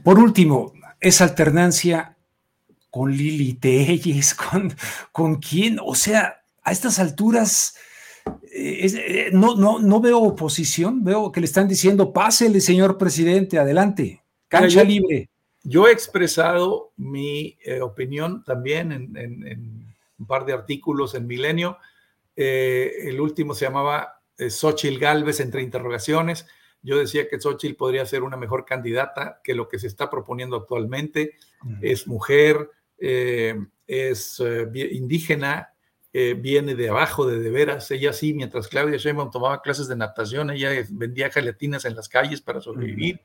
Por 0.04 0.20
último, 0.20 0.74
esa 1.00 1.24
alternancia 1.24 2.16
con 2.92 3.12
Lili 3.12 3.54
Telles, 3.54 4.36
con, 4.52 4.74
con 5.12 5.38
quién, 5.38 5.80
o 5.84 5.96
sea, 5.96 6.44
a 6.62 6.72
estas 6.72 7.00
alturas... 7.00 7.76
Eh, 8.54 8.86
eh, 8.86 9.30
no, 9.34 9.56
no, 9.56 9.80
no 9.80 10.00
veo 10.00 10.20
oposición, 10.20 11.04
veo 11.04 11.32
que 11.32 11.40
le 11.40 11.48
están 11.48 11.68
diciendo, 11.68 12.14
pásele, 12.14 12.62
señor 12.62 13.00
presidente, 13.00 13.58
adelante, 13.58 14.22
cancha 14.48 14.84
libre. 14.84 15.31
Yo 15.64 15.88
he 15.88 15.92
expresado 15.92 16.92
mi 16.98 17.58
eh, 17.64 17.82
opinión 17.82 18.44
también 18.44 18.92
en, 18.92 19.96
un 20.18 20.26
par 20.26 20.46
de 20.46 20.54
artículos 20.54 21.14
en 21.14 21.28
Milenio. 21.28 21.78
Eh, 22.36 22.92
el 23.04 23.20
último 23.20 23.54
se 23.54 23.66
llamaba 23.66 24.22
eh, 24.38 24.50
Xochitl 24.50 25.00
Galvez 25.00 25.40
entre 25.40 25.62
interrogaciones. 25.62 26.48
Yo 26.82 26.98
decía 26.98 27.28
que 27.28 27.40
Xochitl 27.40 27.76
podría 27.76 28.06
ser 28.08 28.24
una 28.24 28.38
mejor 28.38 28.66
candidata 28.66 29.40
que 29.44 29.54
lo 29.54 29.68
que 29.68 29.78
se 29.78 29.88
está 29.88 30.10
proponiendo 30.10 30.56
actualmente. 30.56 31.36
Es 31.80 32.08
mujer, 32.08 32.72
es 32.98 34.42
indígena, 34.74 35.76
viene 36.12 36.74
de 36.74 36.90
abajo, 36.90 37.28
de 37.28 37.40
de 37.40 37.52
veras. 37.52 37.92
Ella 37.92 38.14
sí, 38.14 38.34
mientras 38.34 38.68
Claudia 38.68 38.98
Sheinbaum 38.98 39.30
tomaba 39.30 39.62
clases 39.62 39.88
de 39.88 39.96
natación, 39.96 40.50
ella 40.50 40.72
vendía 40.90 41.30
gelatinas 41.30 41.86
en 41.86 41.96
las 41.96 42.10
calles 42.10 42.42
para 42.42 42.62
sobrevivir 42.62 43.22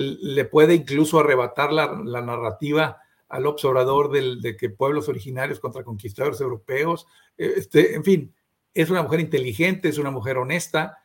le 0.00 0.44
puede 0.44 0.76
incluso 0.76 1.18
arrebatar 1.18 1.72
la, 1.72 2.22
narrativa 2.22 2.98
al 3.28 3.46
observador 3.46 4.12
del, 4.12 4.40
de 4.40 4.56
que 4.56 4.70
pueblos 4.70 5.08
originarios 5.08 5.58
contra 5.58 5.82
conquistadores 5.82 6.40
europeos. 6.40 7.08
Eh, 7.36 7.54
este, 7.56 7.96
en 7.96 8.04
fin, 8.04 8.34
es 8.72 8.90
una 8.90 9.02
mujer 9.02 9.18
inteligente, 9.18 9.88
es 9.88 9.98
una 9.98 10.12
mujer 10.12 10.38
honesta, 10.38 10.98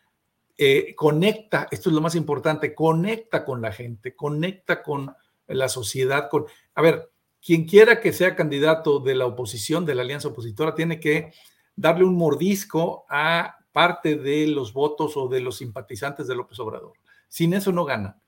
eh, 0.55 0.93
conecta, 0.95 1.67
esto 1.71 1.89
es 1.89 1.95
lo 1.95 2.01
más 2.01 2.13
importante, 2.13 2.75
conecta 2.75 3.43
con 3.43 3.63
la 3.63 3.71
gente, 3.71 4.15
conecta 4.15 4.83
con 4.83 5.15
la 5.47 5.69
sociedad. 5.69 6.29
Con, 6.29 6.45
a 6.75 6.81
ver, 6.83 7.09
quien 7.43 7.65
quiera 7.65 7.99
que 7.99 8.13
sea 8.13 8.35
candidato 8.35 8.99
de 8.99 9.15
la 9.15 9.25
oposición, 9.25 9.87
de 9.87 9.95
la 9.95 10.03
alianza 10.03 10.27
opositora, 10.27 10.75
tiene 10.75 10.99
que 10.99 11.33
darle 11.75 12.03
un 12.03 12.15
mordisco 12.15 13.05
a 13.09 13.57
parte 13.71 14.17
de 14.17 14.45
los 14.45 14.71
votos 14.71 15.17
o 15.17 15.27
de 15.27 15.39
los 15.39 15.57
simpatizantes 15.57 16.27
de 16.27 16.35
López 16.35 16.59
Obrador. 16.59 16.93
Sin 17.27 17.55
eso 17.55 17.71
no 17.71 17.85
gana. 17.85 18.19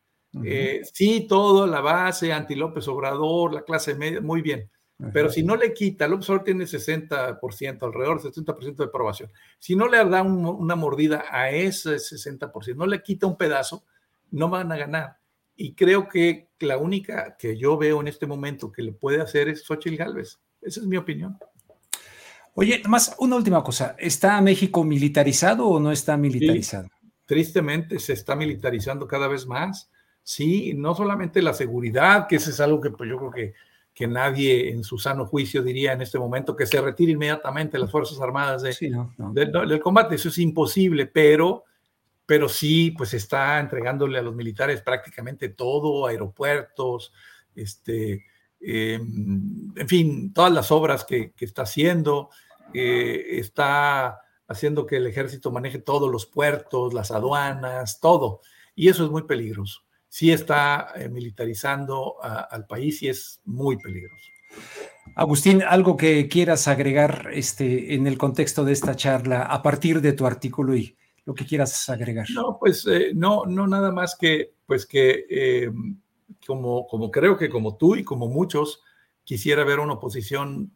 Eh, 0.43 0.81
sí, 0.91 1.25
todo, 1.27 1.65
la 1.67 1.81
base, 1.81 2.33
anti 2.33 2.55
López 2.55 2.87
Obrador, 2.87 3.53
la 3.53 3.63
clase 3.63 3.95
media, 3.95 4.21
muy 4.21 4.41
bien. 4.41 4.69
Pero 5.11 5.29
si 5.29 5.43
no 5.43 5.57
le 5.57 5.73
quita, 5.73 6.07
López 6.07 6.29
Obrador 6.29 6.45
tiene 6.45 6.65
60%, 6.65 7.83
alrededor 7.83 8.21
del 8.21 8.31
60% 8.31 8.75
de 8.75 8.83
aprobación. 8.85 9.31
Si 9.59 9.75
no 9.75 9.87
le 9.87 9.97
da 10.05 10.21
una 10.23 10.75
mordida 10.75 11.25
a 11.29 11.49
ese 11.49 11.95
60%, 11.95 12.75
no 12.75 12.85
le 12.85 13.03
quita 13.03 13.27
un 13.27 13.37
pedazo, 13.37 13.83
no 14.31 14.49
van 14.49 14.71
a 14.71 14.77
ganar. 14.77 15.17
Y 15.55 15.73
creo 15.73 16.07
que 16.07 16.49
la 16.59 16.77
única 16.77 17.35
que 17.37 17.57
yo 17.57 17.77
veo 17.77 18.01
en 18.01 18.07
este 18.07 18.25
momento 18.25 18.71
que 18.71 18.83
le 18.83 18.93
puede 18.93 19.21
hacer 19.21 19.49
es 19.49 19.63
Xochitl 19.63 19.97
Galvez. 19.97 20.39
Esa 20.61 20.79
es 20.79 20.85
mi 20.85 20.97
opinión. 20.97 21.37
Oye, 22.53 22.81
más 22.87 23.15
una 23.19 23.35
última 23.35 23.61
cosa. 23.63 23.95
¿Está 23.99 24.39
México 24.41 24.83
militarizado 24.83 25.67
o 25.67 25.79
no 25.79 25.91
está 25.91 26.15
militarizado? 26.15 26.87
tristemente 27.25 27.99
se 27.99 28.13
está 28.13 28.35
militarizando 28.35 29.07
cada 29.07 29.27
vez 29.27 29.45
más 29.45 29.89
sí, 30.25 30.73
no 30.73 30.95
solamente 30.95 31.41
la 31.41 31.53
seguridad, 31.53 32.27
que 32.27 32.37
eso 32.37 32.49
es 32.49 32.59
algo 32.59 32.81
que 32.81 32.89
pues, 32.89 33.09
yo 33.09 33.17
creo 33.17 33.31
que, 33.31 33.53
que 33.93 34.07
nadie 34.07 34.71
en 34.71 34.83
su 34.83 34.97
sano 34.97 35.25
juicio 35.25 35.61
diría 35.61 35.93
en 35.93 36.01
este 36.01 36.19
momento 36.19 36.55
que 36.55 36.65
se 36.65 36.81
retire 36.81 37.13
inmediatamente 37.13 37.77
las 37.77 37.91
Fuerzas 37.91 38.19
Armadas 38.19 38.63
del 38.63 39.79
combate, 39.79 40.15
eso 40.15 40.29
es 40.29 40.37
imposible, 40.39 41.05
pero, 41.05 41.63
pero 42.25 42.49
sí, 42.49 42.91
pues 42.91 43.13
está 43.13 43.59
entregándole 43.59 44.17
a 44.17 44.23
los 44.23 44.35
militares 44.35 44.81
prácticamente 44.81 45.49
todo, 45.49 46.07
aeropuertos, 46.07 47.13
este, 47.55 48.25
em, 48.59 49.71
en 49.75 49.87
fin, 49.87 50.33
todas 50.33 50.51
las 50.51 50.71
obras 50.71 51.05
que, 51.05 51.33
está 51.39 51.61
haciendo, 51.61 52.31
eh, 52.73 53.37
está 53.37 54.21
haciendo 54.47 54.87
que 54.87 54.97
el 54.97 55.05
ejército 55.05 55.51
maneje 55.51 55.77
todos 55.77 56.11
los 56.11 56.25
puertos, 56.25 56.95
las 56.95 57.11
aduanas, 57.11 57.99
todo, 57.99 58.41
y 58.75 58.89
eso 58.89 59.05
es 59.05 59.11
muy 59.11 59.23
peligroso 59.23 59.84
sí 60.15 60.31
está 60.31 60.93
eh, 60.95 61.09
militarizando 61.09 62.15
al 62.23 62.65
país 62.67 63.03
y 63.03 63.09
es 63.09 63.41
muy 63.43 63.75
peligroso. 63.75 64.31
Agustín, 65.13 65.61
algo 65.61 65.97
que 65.97 66.29
quieras 66.29 66.69
agregar 66.69 67.31
este, 67.33 67.95
en 67.95 68.07
el 68.07 68.17
contexto 68.17 68.63
de 68.63 68.71
esta 68.71 68.95
charla 68.95 69.41
a 69.41 69.61
partir 69.61 69.99
de 69.99 70.13
tu 70.13 70.25
artículo 70.25 70.73
y 70.73 70.95
lo 71.25 71.35
que 71.35 71.45
quieras 71.45 71.89
agregar. 71.89 72.27
No, 72.33 72.57
pues 72.57 72.87
eh, 72.87 73.11
no, 73.13 73.45
no 73.45 73.67
nada 73.67 73.91
más 73.91 74.15
que, 74.17 74.53
pues 74.65 74.85
que 74.85 75.25
eh, 75.29 75.69
como, 76.47 76.87
como 76.87 77.11
creo 77.11 77.37
que 77.37 77.49
como 77.49 77.75
tú 77.75 77.97
y 77.97 78.05
como 78.05 78.29
muchos, 78.29 78.81
quisiera 79.25 79.65
ver 79.65 79.79
una 79.79 79.93
oposición 79.93 80.71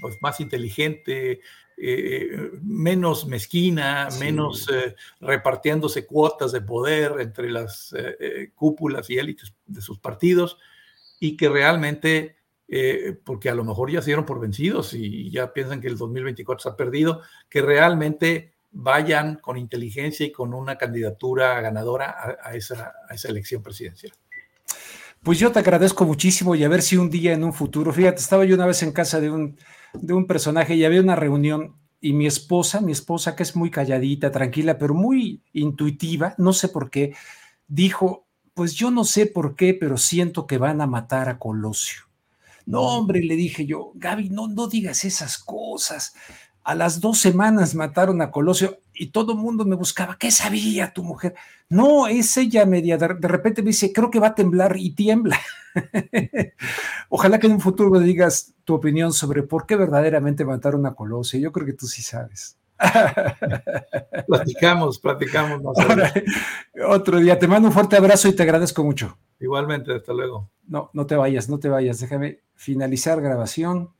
pues, 0.00 0.18
más 0.20 0.38
inteligente, 0.38 1.40
eh, 1.76 2.50
menos 2.62 3.26
mezquina, 3.26 4.08
menos 4.20 4.68
eh, 4.70 4.94
repartiéndose 5.20 6.06
cuotas 6.06 6.52
de 6.52 6.60
poder 6.60 7.14
entre 7.20 7.50
las 7.50 7.94
eh, 7.96 8.52
cúpulas 8.54 9.08
y 9.10 9.18
élites 9.18 9.54
de 9.66 9.80
sus 9.80 9.98
partidos 9.98 10.58
y 11.18 11.36
que 11.36 11.48
realmente, 11.48 12.36
porque 13.24 13.48
a 13.48 13.54
lo 13.54 13.64
mejor 13.64 13.90
ya 13.90 14.02
se 14.02 14.10
dieron 14.10 14.26
por 14.26 14.40
vencidos 14.40 14.92
y 14.92 15.30
ya 15.30 15.52
piensan 15.52 15.80
que 15.80 15.88
el 15.88 15.96
2024 15.96 16.58
está 16.58 16.76
perdido, 16.76 17.22
que 17.48 17.62
realmente 17.62 18.52
vayan 18.70 19.36
con 19.36 19.56
inteligencia 19.56 20.26
y 20.26 20.32
con 20.32 20.52
una 20.52 20.76
candidatura 20.76 21.60
ganadora 21.60 22.38
a, 22.42 22.54
esa, 22.54 22.92
a 23.08 23.14
esa 23.14 23.28
elección 23.28 23.62
presidencial. 23.62 24.12
Pues 25.22 25.38
yo 25.38 25.52
te 25.52 25.58
agradezco 25.58 26.04
muchísimo 26.04 26.54
y 26.54 26.64
a 26.64 26.68
ver 26.68 26.82
si 26.82 26.96
un 26.96 27.10
día 27.10 27.32
en 27.32 27.44
un 27.44 27.52
futuro, 27.52 27.92
fíjate, 27.92 28.20
estaba 28.20 28.44
yo 28.44 28.54
una 28.54 28.66
vez 28.66 28.82
en 28.82 28.92
casa 28.92 29.20
de 29.20 29.30
un, 29.30 29.56
de 29.92 30.14
un 30.14 30.26
personaje 30.26 30.74
y 30.74 30.84
había 30.84 31.00
una 31.00 31.16
reunión 31.16 31.76
y 32.00 32.12
mi 32.12 32.26
esposa, 32.26 32.80
mi 32.80 32.92
esposa 32.92 33.34
que 33.34 33.42
es 33.42 33.56
muy 33.56 33.70
calladita, 33.70 34.30
tranquila, 34.30 34.78
pero 34.78 34.94
muy 34.94 35.42
intuitiva, 35.52 36.34
no 36.38 36.52
sé 36.52 36.68
por 36.68 36.90
qué, 36.90 37.14
dijo, 37.66 38.26
pues 38.54 38.74
yo 38.74 38.90
no 38.90 39.04
sé 39.04 39.26
por 39.26 39.56
qué, 39.56 39.74
pero 39.74 39.96
siento 39.96 40.46
que 40.46 40.58
van 40.58 40.80
a 40.80 40.86
matar 40.86 41.28
a 41.28 41.38
Colosio. 41.38 42.02
No, 42.66 42.82
hombre, 42.82 43.22
le 43.22 43.34
dije 43.34 43.64
yo, 43.66 43.92
Gaby, 43.94 44.28
no, 44.30 44.46
no 44.46 44.68
digas 44.68 45.04
esas 45.04 45.38
cosas. 45.38 46.14
A 46.68 46.74
las 46.74 47.00
dos 47.00 47.16
semanas 47.18 47.74
mataron 47.74 48.20
a 48.20 48.30
Colosio 48.30 48.80
y 48.92 49.06
todo 49.06 49.32
el 49.32 49.38
mundo 49.38 49.64
me 49.64 49.74
buscaba. 49.74 50.18
¿Qué 50.18 50.30
sabía 50.30 50.92
tu 50.92 51.02
mujer? 51.02 51.34
No, 51.70 52.08
es 52.08 52.36
ella 52.36 52.66
media. 52.66 52.98
De, 52.98 53.08
repente 53.08 53.62
me 53.62 53.68
dice, 53.68 53.90
creo 53.90 54.10
que 54.10 54.20
va 54.20 54.26
a 54.26 54.34
temblar 54.34 54.76
y 54.76 54.90
tiembla. 54.90 55.40
Ojalá 57.08 57.38
que 57.38 57.46
en 57.46 57.54
un 57.54 57.60
futuro 57.62 57.88
me 57.88 58.00
digas 58.00 58.52
tu 58.64 58.74
opinión 58.74 59.14
sobre 59.14 59.44
por 59.44 59.64
qué 59.64 59.76
verdaderamente 59.76 60.44
mataron 60.44 60.84
a 60.84 60.94
Colosio. 60.94 61.40
Yo 61.40 61.52
creo 61.52 61.64
que 61.64 61.72
tú 61.72 61.86
sí 61.86 62.02
sabes. 62.02 62.58
platicamos, 64.26 64.98
platicamos. 64.98 65.62
otro 66.86 67.18
día. 67.18 67.38
Te 67.38 67.48
mando 67.48 67.68
un 67.68 67.72
fuerte 67.72 67.96
abrazo 67.96 68.28
y 68.28 68.34
te 68.34 68.42
agradezco 68.42 68.84
mucho. 68.84 69.16
Igualmente, 69.40 69.94
hasta 69.94 70.12
luego. 70.12 70.50
No, 70.66 70.90
no 70.92 71.06
te 71.06 71.16
vayas, 71.16 71.48
no 71.48 71.58
te 71.58 71.70
vayas. 71.70 71.98
Déjame 71.98 72.40
finalizar 72.54 73.22
grabación. 73.22 73.94